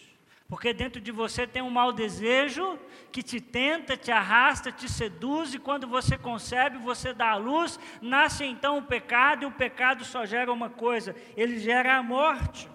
Porque 0.49 0.75
dentro 0.75 1.01
de 1.01 1.11
você 1.11 1.47
tem 1.47 1.63
um 1.63 1.71
mau 1.71 1.93
desejo 1.93 2.79
que 3.11 3.23
te 3.23 3.41
tenta, 3.41 3.97
te 3.97 4.13
arrasta, 4.13 4.71
te 4.71 4.91
seduz, 4.91 5.55
e 5.55 5.59
quando 5.59 5.87
você 5.87 6.19
concebe, 6.19 6.77
você 6.79 7.15
dá 7.15 7.31
a 7.31 7.37
luz, 7.37 7.81
nasce 8.03 8.45
então 8.45 8.79
o 8.79 8.83
pecado, 8.83 9.45
e 9.45 9.47
o 9.47 9.53
pecado 9.53 10.05
só 10.05 10.27
gera 10.27 10.53
uma 10.53 10.69
coisa: 10.69 11.17
ele 11.37 11.59
gera 11.59 11.97
a 11.97 12.03
morte. 12.03 12.69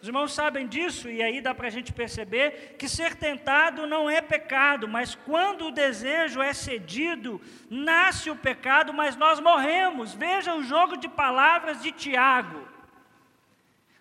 Os 0.00 0.06
irmãos 0.06 0.32
sabem 0.32 0.68
disso, 0.68 1.10
e 1.10 1.20
aí 1.20 1.40
dá 1.40 1.52
para 1.52 1.66
a 1.66 1.70
gente 1.70 1.92
perceber 1.92 2.76
que 2.78 2.88
ser 2.88 3.16
tentado 3.16 3.84
não 3.84 4.08
é 4.08 4.20
pecado, 4.20 4.86
mas 4.86 5.16
quando 5.16 5.66
o 5.66 5.72
desejo 5.72 6.40
é 6.40 6.52
cedido, 6.52 7.40
nasce 7.68 8.30
o 8.30 8.36
pecado, 8.36 8.92
mas 8.92 9.16
nós 9.16 9.40
morremos. 9.40 10.14
Veja 10.14 10.54
o 10.54 10.62
jogo 10.62 10.96
de 10.96 11.08
palavras 11.08 11.82
de 11.82 11.90
Tiago. 11.90 12.68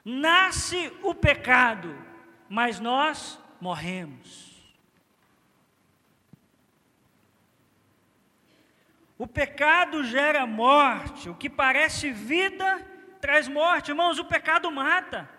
Nasce 0.06 0.94
o 1.02 1.16
pecado, 1.16 1.96
mas 2.50 2.80
nós 2.80 3.40
morremos. 3.60 4.48
O 9.18 9.26
pecado 9.26 10.04
gera 10.04 10.46
morte, 10.46 11.30
o 11.30 11.36
que 11.36 11.50
parece 11.50 12.12
vida 12.12 12.86
traz 13.20 13.48
morte. 13.48 13.90
Irmãos, 13.90 14.20
o 14.20 14.26
pecado 14.26 14.70
mata. 14.72 15.30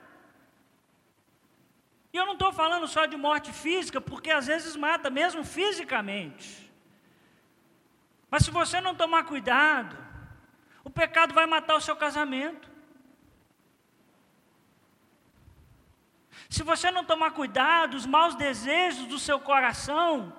E 2.13 2.17
eu 2.17 2.27
não 2.27 2.33
estou 2.33 2.53
falando 2.53 2.89
só 2.89 3.07
de 3.07 3.17
morte 3.17 3.53
física, 3.53 4.01
porque 4.01 4.31
às 4.31 4.47
vezes 4.47 4.75
mata, 4.75 5.09
mesmo 5.11 5.45
fisicamente. 5.45 6.69
Mas 8.31 8.45
se 8.45 8.51
você 8.51 8.81
não 8.81 8.95
tomar 8.95 9.25
cuidado, 9.25 9.97
o 10.83 10.91
pecado 10.91 11.33
vai 11.33 11.47
matar 11.47 11.77
o 11.77 11.81
seu 11.81 11.95
casamento. 11.95 12.71
Se 16.49 16.63
você 16.63 16.91
não 16.91 17.05
tomar 17.05 17.33
cuidado, 17.33 17.95
os 17.95 18.07
maus 18.07 18.35
desejos 18.35 19.07
do 19.07 19.19
seu 19.19 19.39
coração 19.39 20.33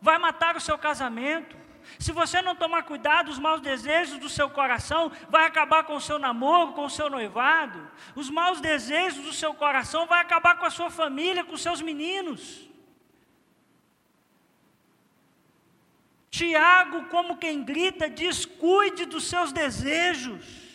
vai 0.00 0.18
matar 0.18 0.56
o 0.56 0.60
seu 0.60 0.78
casamento. 0.78 1.56
Se 1.98 2.12
você 2.12 2.40
não 2.42 2.54
tomar 2.54 2.82
cuidado, 2.84 3.30
os 3.30 3.38
maus 3.38 3.60
desejos 3.60 4.18
do 4.18 4.28
seu 4.28 4.48
coração 4.48 5.10
vai 5.28 5.46
acabar 5.46 5.84
com 5.84 5.96
o 5.96 6.00
seu 6.00 6.18
namoro, 6.18 6.74
com 6.74 6.84
o 6.84 6.90
seu 6.90 7.10
noivado. 7.10 7.90
Os 8.14 8.30
maus 8.30 8.60
desejos 8.60 9.24
do 9.24 9.32
seu 9.32 9.52
coração 9.54 10.06
vai 10.06 10.20
acabar 10.20 10.56
com 10.58 10.66
a 10.66 10.70
sua 10.70 10.90
família, 10.90 11.44
com 11.44 11.54
os 11.54 11.62
seus 11.62 11.80
meninos. 11.80 12.68
Tiago, 16.30 17.06
como 17.06 17.38
quem 17.38 17.64
grita, 17.64 18.08
diz: 18.08 18.44
cuide 18.44 19.06
dos 19.06 19.24
seus 19.24 19.50
desejos. 19.50 20.67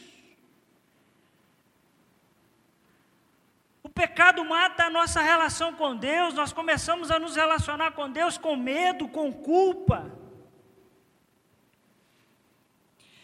Pecado 3.94 4.44
mata 4.44 4.86
a 4.86 4.90
nossa 4.90 5.22
relação 5.22 5.74
com 5.74 5.96
Deus, 5.96 6.34
nós 6.34 6.52
começamos 6.52 7.12
a 7.12 7.20
nos 7.20 7.36
relacionar 7.36 7.92
com 7.92 8.10
Deus 8.10 8.38
com 8.38 8.56
medo, 8.56 9.08
com 9.08 9.32
culpa. 9.32 10.12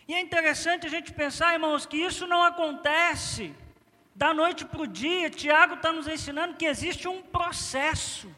E 0.08 0.14
é 0.14 0.20
interessante 0.20 0.88
a 0.88 0.90
gente 0.90 1.14
pensar, 1.14 1.54
irmãos, 1.54 1.86
que 1.86 1.98
isso 1.98 2.26
não 2.26 2.44
acontece 2.44 3.54
da 4.16 4.34
noite 4.34 4.66
para 4.66 4.82
o 4.82 4.88
dia. 4.88 5.30
Tiago 5.30 5.76
está 5.76 5.92
nos 5.92 6.08
ensinando 6.08 6.56
que 6.56 6.66
existe 6.66 7.08
um 7.08 7.22
processo. 7.22 8.30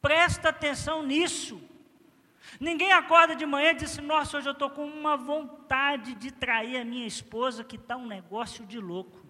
Presta 0.00 0.48
atenção 0.50 1.02
nisso. 1.02 1.60
Ninguém 2.60 2.92
acorda 2.92 3.36
de 3.36 3.44
manhã 3.44 3.72
e 3.72 3.74
diz 3.74 3.92
assim, 3.92 4.00
nossa, 4.00 4.38
hoje 4.38 4.48
eu 4.48 4.52
estou 4.52 4.70
com 4.70 4.86
uma 4.86 5.16
vontade 5.16 6.14
de 6.14 6.30
trair 6.30 6.78
a 6.78 6.84
minha 6.84 7.06
esposa, 7.06 7.62
que 7.62 7.76
está 7.76 7.96
um 7.96 8.06
negócio 8.06 8.64
de 8.64 8.78
louco. 8.78 9.27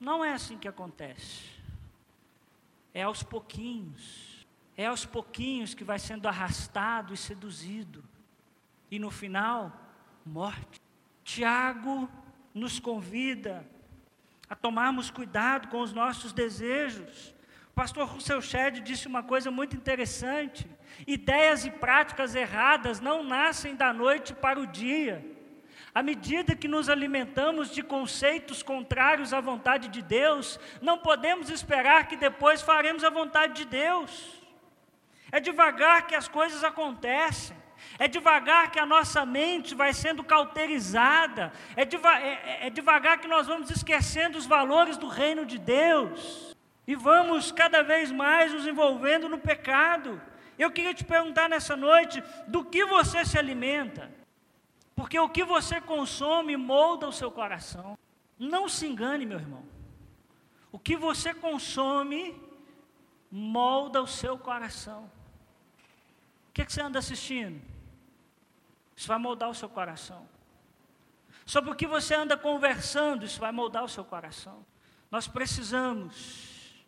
Não 0.00 0.24
é 0.24 0.32
assim 0.32 0.56
que 0.56 0.66
acontece. 0.66 1.44
É 2.94 3.02
aos 3.02 3.22
pouquinhos. 3.22 4.46
É 4.74 4.86
aos 4.86 5.04
pouquinhos 5.04 5.74
que 5.74 5.84
vai 5.84 5.98
sendo 5.98 6.26
arrastado 6.26 7.12
e 7.12 7.16
seduzido. 7.18 8.02
E 8.90 8.98
no 8.98 9.10
final, 9.10 9.70
morte. 10.24 10.80
Tiago 11.22 12.08
nos 12.54 12.80
convida 12.80 13.64
a 14.48 14.56
tomarmos 14.56 15.10
cuidado 15.10 15.68
com 15.68 15.80
os 15.80 15.92
nossos 15.92 16.32
desejos. 16.32 17.34
O 17.70 17.74
pastor 17.74 18.08
Russell 18.08 18.40
Shedd 18.40 18.80
disse 18.80 19.06
uma 19.06 19.22
coisa 19.22 19.50
muito 19.50 19.76
interessante: 19.76 20.66
ideias 21.06 21.66
e 21.66 21.70
práticas 21.70 22.34
erradas 22.34 23.00
não 23.00 23.22
nascem 23.22 23.76
da 23.76 23.92
noite 23.92 24.34
para 24.34 24.58
o 24.58 24.66
dia. 24.66 25.24
À 25.92 26.02
medida 26.02 26.54
que 26.54 26.68
nos 26.68 26.88
alimentamos 26.88 27.70
de 27.70 27.82
conceitos 27.82 28.62
contrários 28.62 29.32
à 29.32 29.40
vontade 29.40 29.88
de 29.88 30.00
Deus, 30.00 30.58
não 30.80 30.98
podemos 30.98 31.50
esperar 31.50 32.06
que 32.06 32.16
depois 32.16 32.62
faremos 32.62 33.02
a 33.02 33.10
vontade 33.10 33.54
de 33.54 33.64
Deus. 33.64 34.40
É 35.32 35.40
devagar 35.40 36.06
que 36.06 36.14
as 36.14 36.28
coisas 36.28 36.62
acontecem. 36.62 37.56
É 37.98 38.06
devagar 38.06 38.70
que 38.70 38.78
a 38.78 38.86
nossa 38.86 39.24
mente 39.26 39.74
vai 39.74 39.92
sendo 39.92 40.22
cauterizada. 40.22 41.52
É, 41.74 41.84
deva 41.84 42.20
é, 42.20 42.60
é, 42.62 42.66
é 42.66 42.70
devagar 42.70 43.18
que 43.18 43.26
nós 43.26 43.46
vamos 43.46 43.70
esquecendo 43.70 44.38
os 44.38 44.46
valores 44.46 44.96
do 44.96 45.08
reino 45.08 45.44
de 45.44 45.58
Deus. 45.58 46.54
e 46.86 46.94
vamos 46.94 47.52
cada 47.52 47.82
vez 47.82 48.10
mais 48.10 48.52
nos 48.52 48.66
envolvendo 48.66 49.28
no 49.28 49.38
pecado. 49.38 50.20
Eu 50.58 50.70
queria 50.70 50.94
te 50.94 51.04
perguntar 51.04 51.48
nessa 51.48 51.76
noite: 51.76 52.22
do 52.46 52.64
que 52.64 52.84
você 52.84 53.24
se 53.24 53.38
alimenta? 53.38 54.19
Porque 55.00 55.18
o 55.18 55.30
que 55.30 55.42
você 55.42 55.80
consome 55.80 56.58
molda 56.58 57.08
o 57.08 57.12
seu 57.12 57.30
coração. 57.30 57.98
Não 58.38 58.68
se 58.68 58.86
engane, 58.86 59.24
meu 59.24 59.38
irmão. 59.38 59.64
O 60.70 60.78
que 60.78 60.94
você 60.94 61.32
consome 61.32 62.38
molda 63.30 64.02
o 64.02 64.06
seu 64.06 64.36
coração. 64.36 65.10
O 66.50 66.52
que, 66.52 66.60
é 66.60 66.66
que 66.66 66.72
você 66.74 66.82
anda 66.82 66.98
assistindo? 66.98 67.62
Isso 68.94 69.08
vai 69.08 69.16
moldar 69.16 69.48
o 69.48 69.54
seu 69.54 69.70
coração. 69.70 70.28
Sobre 71.46 71.70
o 71.70 71.74
que 71.74 71.86
você 71.86 72.14
anda 72.14 72.36
conversando, 72.36 73.24
isso 73.24 73.40
vai 73.40 73.52
moldar 73.52 73.82
o 73.82 73.88
seu 73.88 74.04
coração. 74.04 74.66
Nós 75.10 75.26
precisamos 75.26 76.84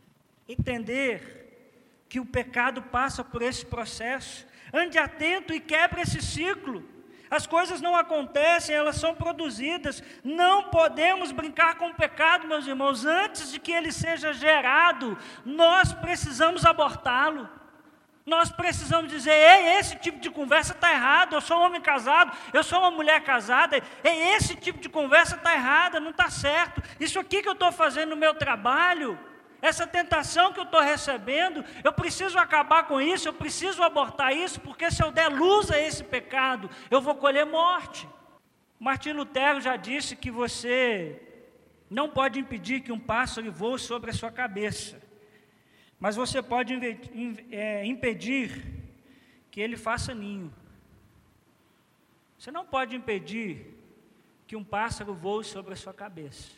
entender 0.46 2.04
que 2.10 2.20
o 2.20 2.26
pecado 2.26 2.82
passa 2.82 3.24
por 3.24 3.40
esse 3.40 3.64
processo. 3.64 4.46
Ande 4.70 4.98
atento 4.98 5.54
e 5.54 5.60
quebre 5.60 6.02
esse 6.02 6.20
ciclo. 6.20 6.92
As 7.32 7.46
coisas 7.46 7.80
não 7.80 7.96
acontecem, 7.96 8.76
elas 8.76 8.96
são 8.96 9.14
produzidas. 9.14 10.02
Não 10.22 10.64
podemos 10.64 11.32
brincar 11.32 11.76
com 11.76 11.88
o 11.88 11.94
pecado, 11.94 12.46
meus 12.46 12.66
irmãos. 12.66 13.06
Antes 13.06 13.50
de 13.50 13.58
que 13.58 13.72
ele 13.72 13.90
seja 13.90 14.34
gerado, 14.34 15.16
nós 15.42 15.94
precisamos 15.94 16.66
abortá-lo. 16.66 17.48
Nós 18.26 18.52
precisamos 18.52 19.10
dizer: 19.10 19.32
ei, 19.32 19.78
esse 19.78 19.96
tipo 19.96 20.20
de 20.20 20.30
conversa 20.30 20.74
está 20.74 20.92
errado. 20.92 21.32
Eu 21.32 21.40
sou 21.40 21.56
um 21.56 21.62
homem 21.62 21.80
casado, 21.80 22.36
eu 22.52 22.62
sou 22.62 22.80
uma 22.80 22.90
mulher 22.90 23.22
casada. 23.22 23.82
Ei, 24.04 24.34
esse 24.34 24.54
tipo 24.54 24.78
de 24.78 24.90
conversa 24.90 25.34
está 25.34 25.54
errada, 25.54 25.98
não 25.98 26.10
está 26.10 26.28
certo. 26.28 26.82
Isso 27.00 27.18
aqui 27.18 27.40
que 27.40 27.48
eu 27.48 27.54
estou 27.54 27.72
fazendo 27.72 28.10
no 28.10 28.16
meu 28.16 28.34
trabalho, 28.34 29.18
essa 29.62 29.86
tentação 29.86 30.52
que 30.52 30.58
eu 30.58 30.64
estou 30.64 30.80
recebendo, 30.80 31.64
eu 31.84 31.92
preciso 31.92 32.36
acabar 32.36 32.88
com 32.88 33.00
isso, 33.00 33.28
eu 33.28 33.32
preciso 33.32 33.80
abortar 33.80 34.36
isso, 34.36 34.60
porque 34.60 34.90
se 34.90 35.00
eu 35.00 35.12
der 35.12 35.28
luz 35.28 35.70
a 35.70 35.78
esse 35.78 36.02
pecado, 36.02 36.68
eu 36.90 37.00
vou 37.00 37.14
colher 37.14 37.46
morte. 37.46 38.08
Martim 38.76 39.12
Lutero 39.12 39.60
já 39.60 39.76
disse 39.76 40.16
que 40.16 40.32
você 40.32 41.22
não 41.88 42.08
pode 42.08 42.40
impedir 42.40 42.80
que 42.80 42.90
um 42.90 42.98
pássaro 42.98 43.52
voe 43.52 43.78
sobre 43.78 44.10
a 44.10 44.12
sua 44.12 44.32
cabeça. 44.32 45.00
Mas 45.96 46.16
você 46.16 46.42
pode 46.42 46.74
é, 47.52 47.86
impedir 47.86 48.64
que 49.48 49.60
ele 49.60 49.76
faça 49.76 50.12
ninho. 50.12 50.52
Você 52.36 52.50
não 52.50 52.66
pode 52.66 52.96
impedir 52.96 53.78
que 54.48 54.56
um 54.56 54.64
pássaro 54.64 55.14
voe 55.14 55.44
sobre 55.44 55.74
a 55.74 55.76
sua 55.76 55.94
cabeça. 55.94 56.50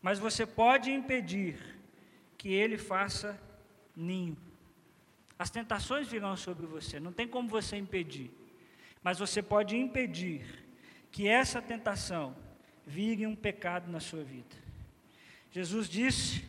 Mas 0.00 0.18
você 0.18 0.46
pode 0.46 0.90
impedir 0.90 1.78
que 2.40 2.48
ele 2.48 2.78
faça 2.78 3.38
ninho. 3.94 4.34
As 5.38 5.50
tentações 5.50 6.08
virão 6.08 6.34
sobre 6.38 6.64
você, 6.64 6.98
não 6.98 7.12
tem 7.12 7.28
como 7.28 7.46
você 7.46 7.76
impedir. 7.76 8.30
Mas 9.02 9.18
você 9.18 9.42
pode 9.42 9.76
impedir 9.76 10.64
que 11.12 11.28
essa 11.28 11.60
tentação 11.60 12.34
vire 12.86 13.26
um 13.26 13.36
pecado 13.36 13.92
na 13.92 14.00
sua 14.00 14.24
vida. 14.24 14.56
Jesus 15.50 15.86
disse 15.86 16.42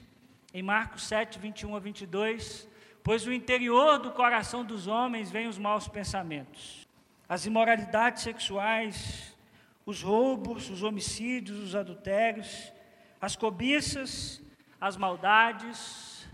em 0.53 0.63
Marcos 0.63 1.03
7, 1.03 1.37
21 1.37 1.75
a 1.75 1.79
22, 1.79 2.69
pois 3.03 3.25
do 3.25 3.33
interior 3.33 3.99
do 3.99 4.11
coração 4.11 4.63
dos 4.63 4.87
homens 4.87 5.29
vêm 5.29 5.49
os 5.49 5.57
maus 5.57 5.89
pensamentos, 5.89 6.87
as 7.27 7.45
imoralidades 7.45 8.23
sexuais, 8.23 9.35
os 9.85 10.01
roubos, 10.01 10.69
os 10.69 10.83
homicídios, 10.83 11.59
os 11.59 11.75
adultérios, 11.75 12.71
as 13.19 13.35
cobiças, 13.35 14.40
as 14.81 14.97
maldades, 14.97 16.27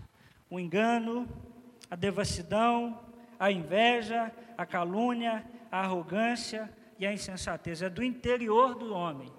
o 0.48 0.58
engano, 0.58 1.28
a 1.90 1.94
devassidão, 1.94 2.98
a 3.38 3.52
inveja, 3.52 4.32
a 4.56 4.64
calúnia, 4.64 5.44
a 5.70 5.80
arrogância 5.80 6.72
e 6.98 7.06
a 7.06 7.12
insensatez. 7.12 7.82
É 7.82 7.90
do 7.90 8.02
interior 8.02 8.74
do 8.74 8.94
homem 8.94 9.30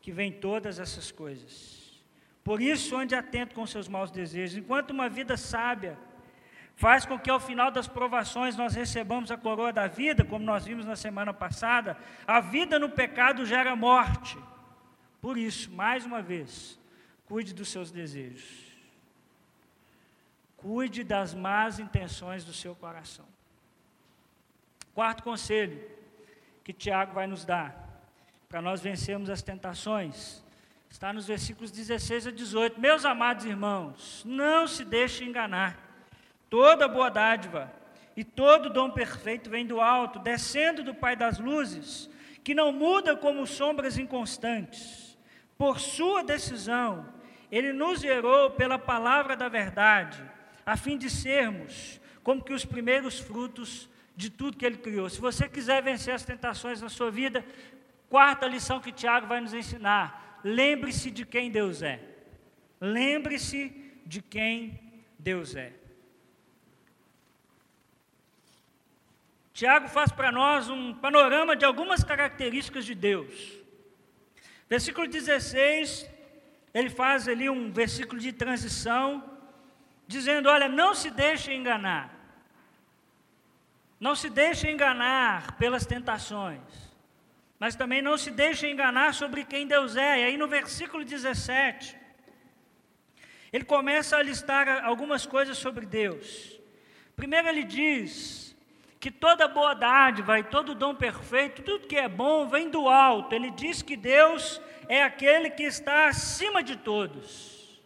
que 0.00 0.10
vem 0.10 0.32
todas 0.32 0.78
essas 0.78 1.12
coisas. 1.12 2.02
Por 2.42 2.60
isso, 2.60 2.96
ande 2.96 3.14
atento 3.14 3.54
com 3.54 3.66
seus 3.66 3.86
maus 3.86 4.10
desejos. 4.10 4.56
Enquanto 4.56 4.90
uma 4.90 5.08
vida 5.08 5.36
sábia 5.36 5.98
faz 6.74 7.06
com 7.06 7.18
que 7.18 7.30
ao 7.30 7.38
final 7.38 7.70
das 7.70 7.86
provações 7.86 8.56
nós 8.56 8.74
recebamos 8.74 9.30
a 9.30 9.36
coroa 9.36 9.72
da 9.72 9.86
vida, 9.86 10.24
como 10.24 10.44
nós 10.44 10.64
vimos 10.64 10.84
na 10.84 10.96
semana 10.96 11.32
passada, 11.32 11.96
a 12.26 12.40
vida 12.40 12.78
no 12.78 12.88
pecado 12.88 13.46
gera 13.46 13.76
morte. 13.76 14.36
Por 15.20 15.38
isso, 15.38 15.70
mais 15.70 16.04
uma 16.04 16.20
vez, 16.20 16.78
cuide 17.26 17.54
dos 17.54 17.68
seus 17.68 17.90
desejos. 17.90 18.44
Cuide 20.56 21.04
das 21.04 21.34
más 21.34 21.78
intenções 21.78 22.44
do 22.44 22.52
seu 22.52 22.74
coração. 22.74 23.26
Quarto 24.94 25.22
conselho 25.22 25.82
que 26.62 26.72
Tiago 26.72 27.12
vai 27.12 27.26
nos 27.26 27.44
dar 27.44 28.02
para 28.48 28.62
nós 28.62 28.80
vencermos 28.80 29.28
as 29.28 29.42
tentações 29.42 30.44
Está 30.94 31.12
nos 31.12 31.26
versículos 31.26 31.72
16 31.72 32.28
a 32.28 32.30
18. 32.30 32.80
Meus 32.80 33.04
amados 33.04 33.44
irmãos, 33.44 34.22
não 34.24 34.68
se 34.68 34.84
deixe 34.84 35.24
enganar. 35.24 35.76
Toda 36.48 36.86
boa 36.86 37.10
dádiva 37.10 37.68
e 38.16 38.22
todo 38.22 38.70
dom 38.70 38.92
perfeito 38.92 39.50
vem 39.50 39.66
do 39.66 39.80
alto, 39.80 40.20
descendo 40.20 40.84
do 40.84 40.94
Pai 40.94 41.16
das 41.16 41.40
luzes, 41.40 42.08
que 42.44 42.54
não 42.54 42.72
muda 42.72 43.16
como 43.16 43.44
sombras 43.44 43.98
inconstantes. 43.98 45.03
Por 45.56 45.78
sua 45.78 46.22
decisão, 46.22 47.12
ele 47.50 47.72
nos 47.72 48.00
gerou 48.00 48.50
pela 48.50 48.78
palavra 48.78 49.36
da 49.36 49.48
verdade, 49.48 50.22
a 50.66 50.76
fim 50.76 50.98
de 50.98 51.08
sermos 51.08 52.00
como 52.22 52.42
que 52.42 52.52
os 52.52 52.64
primeiros 52.64 53.20
frutos 53.20 53.88
de 54.16 54.30
tudo 54.30 54.56
que 54.56 54.64
ele 54.64 54.78
criou. 54.78 55.08
Se 55.08 55.20
você 55.20 55.48
quiser 55.48 55.82
vencer 55.82 56.14
as 56.14 56.24
tentações 56.24 56.80
na 56.80 56.88
sua 56.88 57.10
vida, 57.10 57.44
quarta 58.08 58.46
lição 58.46 58.80
que 58.80 58.90
Tiago 58.90 59.26
vai 59.26 59.40
nos 59.40 59.54
ensinar: 59.54 60.40
lembre-se 60.42 61.10
de 61.10 61.24
quem 61.24 61.50
Deus 61.50 61.82
é. 61.82 62.00
Lembre-se 62.80 63.72
de 64.04 64.20
quem 64.20 64.80
Deus 65.18 65.54
é. 65.54 65.72
Tiago 69.52 69.88
faz 69.88 70.10
para 70.10 70.32
nós 70.32 70.68
um 70.68 70.92
panorama 70.94 71.54
de 71.54 71.64
algumas 71.64 72.02
características 72.02 72.84
de 72.84 72.94
Deus. 72.94 73.63
Versículo 74.68 75.06
16, 75.06 76.08
ele 76.72 76.90
faz 76.90 77.28
ali 77.28 77.48
um 77.50 77.70
versículo 77.70 78.20
de 78.20 78.32
transição, 78.32 79.22
dizendo: 80.06 80.48
Olha, 80.48 80.68
não 80.68 80.94
se 80.94 81.10
deixe 81.10 81.52
enganar. 81.52 82.12
Não 84.00 84.14
se 84.14 84.28
deixe 84.28 84.70
enganar 84.70 85.56
pelas 85.56 85.86
tentações 85.86 86.94
mas 87.64 87.74
também 87.74 88.02
não 88.02 88.18
se 88.18 88.30
deixe 88.30 88.70
enganar 88.70 89.14
sobre 89.14 89.42
quem 89.42 89.66
Deus 89.66 89.96
é. 89.96 90.20
E 90.20 90.24
aí 90.24 90.36
no 90.36 90.46
versículo 90.46 91.02
17, 91.02 91.96
ele 93.50 93.64
começa 93.64 94.18
a 94.18 94.22
listar 94.22 94.84
algumas 94.84 95.24
coisas 95.24 95.56
sobre 95.56 95.86
Deus. 95.86 96.60
Primeiro 97.16 97.48
ele 97.48 97.64
diz 97.64 98.53
que 99.04 99.10
toda 99.10 99.46
boa 99.46 99.74
dádiva 99.74 100.38
e 100.38 100.42
todo 100.42 100.74
dom 100.74 100.94
perfeito, 100.94 101.60
tudo 101.60 101.86
que 101.86 101.94
é 101.94 102.08
bom 102.08 102.48
vem 102.48 102.70
do 102.70 102.88
alto. 102.88 103.34
Ele 103.34 103.50
diz 103.50 103.82
que 103.82 103.98
Deus 103.98 104.58
é 104.88 105.02
aquele 105.02 105.50
que 105.50 105.62
está 105.62 106.08
acima 106.08 106.62
de 106.62 106.74
todos. 106.74 107.82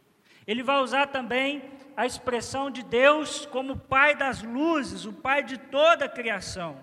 Ele 0.47 0.63
vai 0.63 0.81
usar 0.81 1.09
também 1.09 1.65
a 1.97 2.07
expressão 2.07 2.71
de 2.71 2.85
Deus 2.85 3.45
como 3.47 3.77
Pai 3.77 4.15
das 4.15 4.45
luzes, 4.45 5.07
o 5.07 5.13
Pai 5.13 5.43
de 5.43 5.59
toda 5.59 6.05
a 6.05 6.09
criação. 6.09 6.81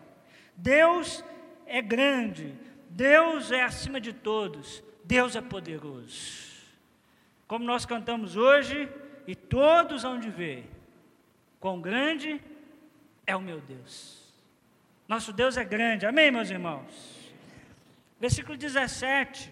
Deus 0.54 1.24
é 1.66 1.82
grande, 1.82 2.54
Deus 2.90 3.54
é 3.54 3.64
acima 3.64 4.02
de 4.02 4.12
todos, 4.12 4.84
Deus 5.06 5.38
é 5.38 5.42
poderoso. 5.42 6.62
Como 7.48 7.64
nós 7.64 7.86
cantamos 7.86 8.36
hoje, 8.36 8.90
e 9.26 9.34
todos 9.34 10.04
vão 10.04 10.20
de 10.20 10.30
ver, 10.30 10.70
quão 11.58 11.80
grande 11.80 12.42
é 13.26 13.34
o 13.34 13.42
meu 13.42 13.62
Deus. 13.62 14.25
Nosso 15.08 15.32
Deus 15.32 15.56
é 15.56 15.64
grande, 15.64 16.06
amém, 16.06 16.32
meus 16.32 16.50
irmãos? 16.50 17.34
Versículo 18.20 18.58
17, 18.58 19.52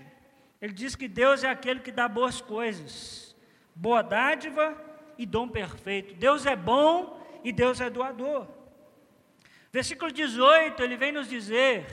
ele 0.59 0.73
diz 0.73 0.95
que 0.95 1.07
Deus 1.07 1.43
é 1.43 1.49
aquele 1.49 1.79
que 1.79 1.91
dá 1.91 2.07
boas 2.07 2.41
coisas, 2.41 3.35
boa 3.75 4.01
dádiva 4.01 4.75
e 5.17 5.25
dom 5.25 5.47
perfeito. 5.47 6.15
Deus 6.15 6.45
é 6.47 6.55
bom 6.55 7.21
e 7.43 7.51
Deus 7.51 7.79
é 7.81 7.89
doador. 7.89 8.47
Versículo 9.71 10.11
18, 10.11 10.81
ele 10.81 10.97
vem 10.97 11.11
nos 11.11 11.27
dizer 11.27 11.85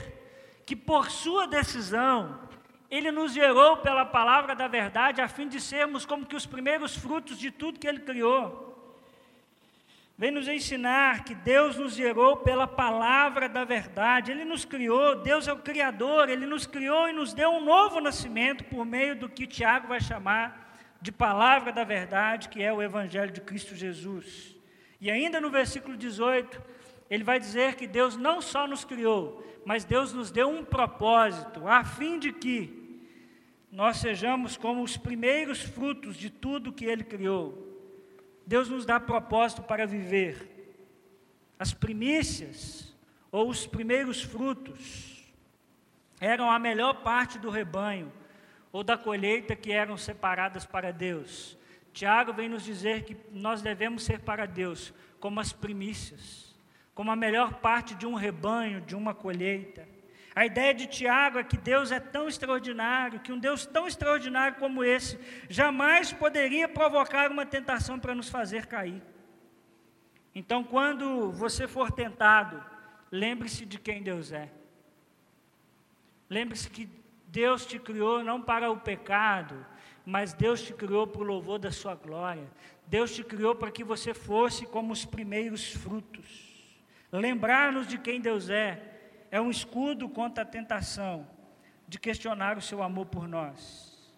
que 0.65 0.75
por 0.75 1.11
sua 1.11 1.45
decisão, 1.45 2.39
ele 2.89 3.11
nos 3.11 3.31
gerou 3.31 3.77
pela 3.77 4.05
palavra 4.05 4.55
da 4.55 4.67
verdade, 4.67 5.21
a 5.21 5.27
fim 5.27 5.47
de 5.47 5.61
sermos 5.61 6.05
como 6.05 6.25
que 6.25 6.35
os 6.35 6.45
primeiros 6.45 6.95
frutos 6.95 7.37
de 7.37 7.51
tudo 7.51 7.79
que 7.79 7.87
ele 7.87 7.99
criou. 7.99 8.70
Vem 10.21 10.29
nos 10.29 10.47
ensinar 10.47 11.23
que 11.23 11.33
Deus 11.33 11.77
nos 11.77 11.95
gerou 11.95 12.37
pela 12.37 12.67
palavra 12.67 13.49
da 13.49 13.65
verdade, 13.65 14.31
Ele 14.31 14.45
nos 14.45 14.63
criou, 14.63 15.15
Deus 15.15 15.47
é 15.47 15.51
o 15.51 15.57
Criador, 15.57 16.29
Ele 16.29 16.45
nos 16.45 16.67
criou 16.67 17.09
e 17.09 17.11
nos 17.11 17.33
deu 17.33 17.49
um 17.49 17.65
novo 17.65 17.99
nascimento 17.99 18.63
por 18.65 18.85
meio 18.85 19.15
do 19.15 19.27
que 19.27 19.47
Tiago 19.47 19.87
vai 19.87 19.99
chamar 19.99 20.77
de 21.01 21.11
palavra 21.11 21.71
da 21.71 21.83
verdade, 21.83 22.49
que 22.49 22.61
é 22.61 22.71
o 22.71 22.83
Evangelho 22.83 23.31
de 23.31 23.41
Cristo 23.41 23.75
Jesus. 23.75 24.55
E 25.01 25.09
ainda 25.09 25.41
no 25.41 25.49
versículo 25.49 25.97
18, 25.97 26.61
ele 27.09 27.23
vai 27.23 27.39
dizer 27.39 27.73
que 27.73 27.87
Deus 27.87 28.15
não 28.15 28.43
só 28.43 28.67
nos 28.67 28.85
criou, 28.85 29.43
mas 29.65 29.83
Deus 29.83 30.13
nos 30.13 30.29
deu 30.29 30.47
um 30.47 30.63
propósito, 30.63 31.67
a 31.67 31.83
fim 31.83 32.19
de 32.19 32.31
que 32.31 33.01
nós 33.71 33.97
sejamos 33.97 34.55
como 34.55 34.83
os 34.83 34.95
primeiros 34.97 35.63
frutos 35.63 36.15
de 36.15 36.29
tudo 36.29 36.71
que 36.71 36.85
Ele 36.85 37.03
criou. 37.03 37.70
Deus 38.45 38.69
nos 38.69 38.85
dá 38.85 38.99
propósito 38.99 39.61
para 39.61 39.85
viver. 39.85 40.49
As 41.57 41.73
primícias, 41.73 42.93
ou 43.31 43.49
os 43.49 43.67
primeiros 43.67 44.21
frutos, 44.21 45.31
eram 46.19 46.51
a 46.51 46.59
melhor 46.59 47.01
parte 47.01 47.39
do 47.39 47.49
rebanho, 47.49 48.11
ou 48.71 48.83
da 48.83 48.97
colheita 48.97 49.55
que 49.55 49.71
eram 49.71 49.97
separadas 49.97 50.65
para 50.65 50.91
Deus. 50.91 51.57
Tiago 51.93 52.33
vem 52.33 52.47
nos 52.47 52.63
dizer 52.63 53.03
que 53.03 53.17
nós 53.31 53.61
devemos 53.61 54.03
ser 54.03 54.19
para 54.19 54.45
Deus 54.45 54.93
como 55.19 55.39
as 55.39 55.51
primícias, 55.51 56.55
como 56.93 57.11
a 57.11 57.15
melhor 57.15 57.55
parte 57.55 57.95
de 57.95 58.05
um 58.05 58.15
rebanho, 58.15 58.81
de 58.81 58.95
uma 58.95 59.13
colheita. 59.13 59.87
A 60.33 60.45
ideia 60.45 60.73
de 60.73 60.87
Tiago 60.87 61.39
é 61.39 61.43
que 61.43 61.57
Deus 61.57 61.91
é 61.91 61.99
tão 61.99 62.27
extraordinário, 62.27 63.19
que 63.19 63.33
um 63.33 63.39
Deus 63.39 63.65
tão 63.65 63.85
extraordinário 63.85 64.57
como 64.57 64.83
esse 64.83 65.19
jamais 65.49 66.13
poderia 66.13 66.69
provocar 66.69 67.29
uma 67.29 67.45
tentação 67.45 67.99
para 67.99 68.15
nos 68.15 68.29
fazer 68.29 68.65
cair. 68.65 69.01
Então, 70.33 70.63
quando 70.63 71.31
você 71.33 71.67
for 71.67 71.91
tentado, 71.91 72.63
lembre-se 73.11 73.65
de 73.65 73.77
quem 73.77 74.01
Deus 74.01 74.31
é. 74.31 74.49
Lembre-se 76.29 76.69
que 76.69 76.89
Deus 77.27 77.65
te 77.65 77.77
criou 77.77 78.23
não 78.23 78.41
para 78.41 78.71
o 78.71 78.77
pecado, 78.77 79.65
mas 80.05 80.31
Deus 80.31 80.61
te 80.61 80.73
criou 80.73 81.05
para 81.05 81.21
o 81.21 81.25
louvor 81.25 81.59
da 81.59 81.71
sua 81.71 81.93
glória. 81.93 82.49
Deus 82.87 83.13
te 83.13 83.21
criou 83.21 83.53
para 83.53 83.69
que 83.69 83.83
você 83.83 84.13
fosse 84.13 84.65
como 84.65 84.93
os 84.93 85.03
primeiros 85.03 85.73
frutos. 85.73 86.49
Lembrar-nos 87.11 87.85
de 87.85 87.97
quem 87.97 88.21
Deus 88.21 88.49
é 88.49 88.90
é 89.31 89.39
um 89.39 89.49
escudo 89.49 90.09
contra 90.09 90.43
a 90.43 90.45
tentação 90.45 91.25
de 91.87 91.97
questionar 91.97 92.57
o 92.57 92.61
seu 92.61 92.83
amor 92.83 93.05
por 93.05 93.27
nós. 93.27 94.13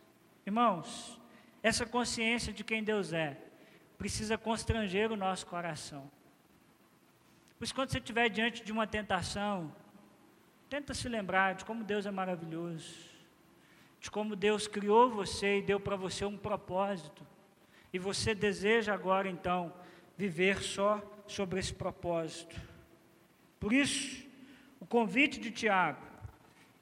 Irmãos, 0.45 1.21
essa 1.61 1.85
consciência 1.85 2.51
de 2.51 2.63
quem 2.63 2.83
Deus 2.83 3.13
é 3.13 3.37
precisa 3.97 4.37
constranger 4.37 5.11
o 5.11 5.15
nosso 5.15 5.45
coração. 5.45 6.11
Pois 7.59 7.71
quando 7.71 7.91
você 7.91 7.99
estiver 7.99 8.27
diante 8.27 8.63
de 8.63 8.71
uma 8.71 8.87
tentação, 8.87 9.73
tenta 10.67 10.93
se 10.93 11.07
lembrar 11.07 11.53
de 11.53 11.63
como 11.63 11.83
Deus 11.83 12.05
é 12.05 12.11
maravilhoso, 12.11 13.09
de 14.01 14.11
como 14.11 14.35
Deus 14.35 14.67
criou 14.67 15.09
você 15.09 15.59
e 15.59 15.61
deu 15.61 15.79
para 15.79 15.95
você 15.95 16.25
um 16.25 16.37
propósito, 16.37 17.25
e 17.93 17.99
você 17.99 18.33
deseja 18.35 18.93
agora 18.93 19.29
então 19.29 19.73
viver 20.17 20.61
só 20.61 21.01
sobre 21.27 21.59
esse 21.59 21.73
propósito. 21.73 22.59
Por 23.59 23.71
isso, 23.71 24.22
o 24.83 24.85
convite 24.85 25.39
de 25.39 25.49
Tiago 25.49 26.05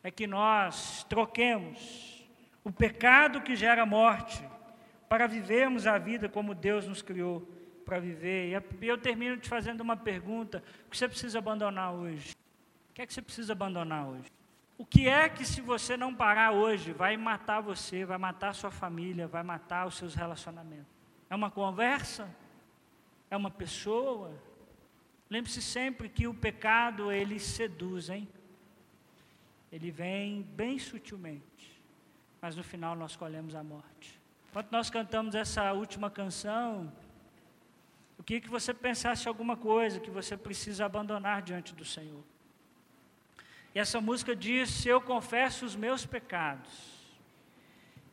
é 0.01 0.09
que 0.09 0.25
nós 0.25 1.05
troquemos 1.07 2.27
o 2.63 2.71
pecado 2.71 3.41
que 3.41 3.55
gera 3.55 3.85
morte 3.85 4.43
para 5.07 5.27
vivermos 5.27 5.85
a 5.85 5.99
vida 5.99 6.27
como 6.27 6.55
Deus 6.55 6.87
nos 6.87 7.03
criou 7.03 7.47
para 7.85 7.99
viver. 7.99 8.59
E 8.81 8.87
eu 8.87 8.97
termino 8.97 9.37
te 9.37 9.47
fazendo 9.47 9.81
uma 9.81 9.95
pergunta: 9.95 10.63
o 10.87 10.89
que 10.89 10.97
você 10.97 11.07
precisa 11.07 11.37
abandonar 11.37 11.93
hoje? 11.93 12.31
O 12.89 12.93
que 12.95 13.03
é 13.03 13.05
que 13.05 13.13
você 13.13 13.21
precisa 13.21 13.53
abandonar 13.53 14.07
hoje? 14.07 14.31
O 14.79 14.85
que 14.85 15.07
é 15.07 15.29
que, 15.29 15.45
se 15.45 15.61
você 15.61 15.95
não 15.95 16.11
parar 16.11 16.53
hoje, 16.53 16.93
vai 16.93 17.15
matar 17.15 17.61
você, 17.61 18.03
vai 18.03 18.17
matar 18.17 18.49
a 18.49 18.53
sua 18.53 18.71
família, 18.71 19.27
vai 19.27 19.43
matar 19.43 19.85
os 19.85 19.95
seus 19.95 20.15
relacionamentos? 20.15 20.87
É 21.29 21.35
uma 21.35 21.51
conversa? 21.51 22.27
É 23.29 23.37
uma 23.37 23.51
pessoa? 23.51 24.33
Lembre-se 25.31 25.61
sempre 25.61 26.09
que 26.09 26.27
o 26.27 26.33
pecado, 26.33 27.09
ele 27.09 27.39
seduz, 27.39 28.09
hein? 28.09 28.27
Ele 29.71 29.89
vem 29.89 30.41
bem 30.41 30.77
sutilmente, 30.77 31.81
mas 32.41 32.57
no 32.57 32.63
final 32.65 32.97
nós 32.97 33.15
colhemos 33.15 33.55
a 33.55 33.63
morte. 33.63 34.19
Enquanto 34.49 34.69
nós 34.73 34.89
cantamos 34.89 35.33
essa 35.33 35.71
última 35.71 36.11
canção, 36.11 36.91
eu 38.17 38.25
queria 38.25 38.41
que 38.41 38.49
você 38.49 38.73
pensasse 38.73 39.25
alguma 39.25 39.55
coisa 39.55 40.01
que 40.01 40.11
você 40.11 40.35
precisa 40.35 40.83
abandonar 40.83 41.41
diante 41.41 41.73
do 41.73 41.85
Senhor. 41.85 42.25
E 43.73 43.79
essa 43.79 44.01
música 44.01 44.35
diz: 44.35 44.85
eu 44.85 44.99
confesso 44.99 45.65
os 45.65 45.77
meus 45.77 46.05
pecados, 46.05 46.73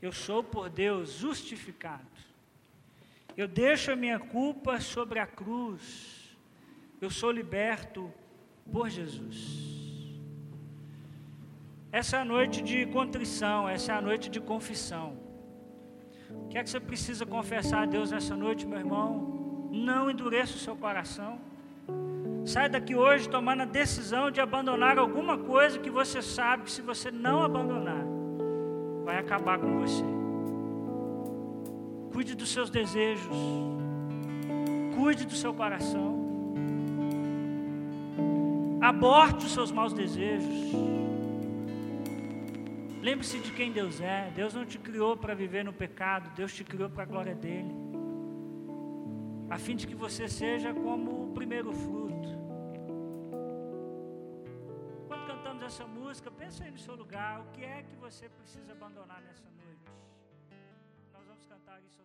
eu 0.00 0.12
sou 0.12 0.44
por 0.44 0.70
Deus 0.70 1.14
justificado. 1.14 2.06
Eu 3.36 3.48
deixo 3.48 3.90
a 3.90 3.96
minha 3.96 4.20
culpa 4.20 4.80
sobre 4.80 5.18
a 5.18 5.26
cruz 5.26 6.17
eu 7.00 7.10
sou 7.10 7.30
liberto 7.30 8.12
por 8.72 8.88
Jesus. 8.88 9.68
Essa 11.90 12.18
é 12.18 12.20
a 12.20 12.24
noite 12.24 12.60
de 12.62 12.86
contrição, 12.86 13.68
essa 13.68 13.92
é 13.92 13.94
a 13.96 14.00
noite 14.00 14.28
de 14.28 14.40
confissão. 14.40 15.16
O 16.30 16.48
que 16.48 16.58
é 16.58 16.62
que 16.62 16.68
você 16.68 16.80
precisa 16.80 17.24
confessar 17.24 17.82
a 17.84 17.86
Deus 17.86 18.10
nessa 18.10 18.36
noite, 18.36 18.66
meu 18.66 18.78
irmão? 18.78 19.68
Não 19.70 20.10
endureça 20.10 20.56
o 20.56 20.58
seu 20.58 20.76
coração. 20.76 21.40
Sai 22.44 22.68
daqui 22.68 22.94
hoje 22.94 23.28
tomando 23.28 23.62
a 23.62 23.66
decisão 23.66 24.30
de 24.30 24.40
abandonar 24.40 24.98
alguma 24.98 25.38
coisa 25.38 25.78
que 25.78 25.90
você 25.90 26.20
sabe 26.20 26.64
que 26.64 26.70
se 26.70 26.82
você 26.82 27.10
não 27.10 27.42
abandonar, 27.42 28.04
vai 29.04 29.18
acabar 29.18 29.58
com 29.58 29.78
você. 29.78 30.04
Cuide 32.12 32.34
dos 32.34 32.50
seus 32.50 32.70
desejos. 32.70 33.36
Cuide 34.96 35.24
do 35.26 35.34
seu 35.34 35.54
coração. 35.54 36.17
Aborte 38.80 39.46
os 39.46 39.52
seus 39.52 39.72
maus 39.72 39.92
desejos. 39.92 40.72
Lembre-se 43.02 43.38
de 43.40 43.52
quem 43.52 43.72
Deus 43.72 44.00
é. 44.00 44.30
Deus 44.34 44.54
não 44.54 44.64
te 44.64 44.78
criou 44.78 45.16
para 45.16 45.34
viver 45.34 45.64
no 45.64 45.72
pecado, 45.72 46.30
Deus 46.36 46.54
te 46.54 46.62
criou 46.62 46.88
para 46.88 47.02
a 47.02 47.06
glória 47.06 47.34
dele. 47.34 47.74
A 49.50 49.58
fim 49.58 49.74
de 49.74 49.86
que 49.86 49.94
você 49.94 50.28
seja 50.28 50.72
como 50.72 51.24
o 51.24 51.32
primeiro 51.32 51.72
fruto. 51.72 52.28
Quando 55.08 55.26
cantamos 55.26 55.62
essa 55.64 55.86
música, 55.86 56.30
pensa 56.30 56.64
aí 56.64 56.70
no 56.70 56.78
seu 56.78 56.94
lugar, 56.94 57.40
o 57.40 57.46
que 57.52 57.64
é 57.64 57.82
que 57.82 57.96
você 57.96 58.28
precisa 58.28 58.72
abandonar 58.72 59.20
nessa 59.22 59.48
noite? 59.50 59.90
Nós 61.12 61.26
vamos 61.26 61.46
cantar 61.46 61.80
isso 61.82 62.00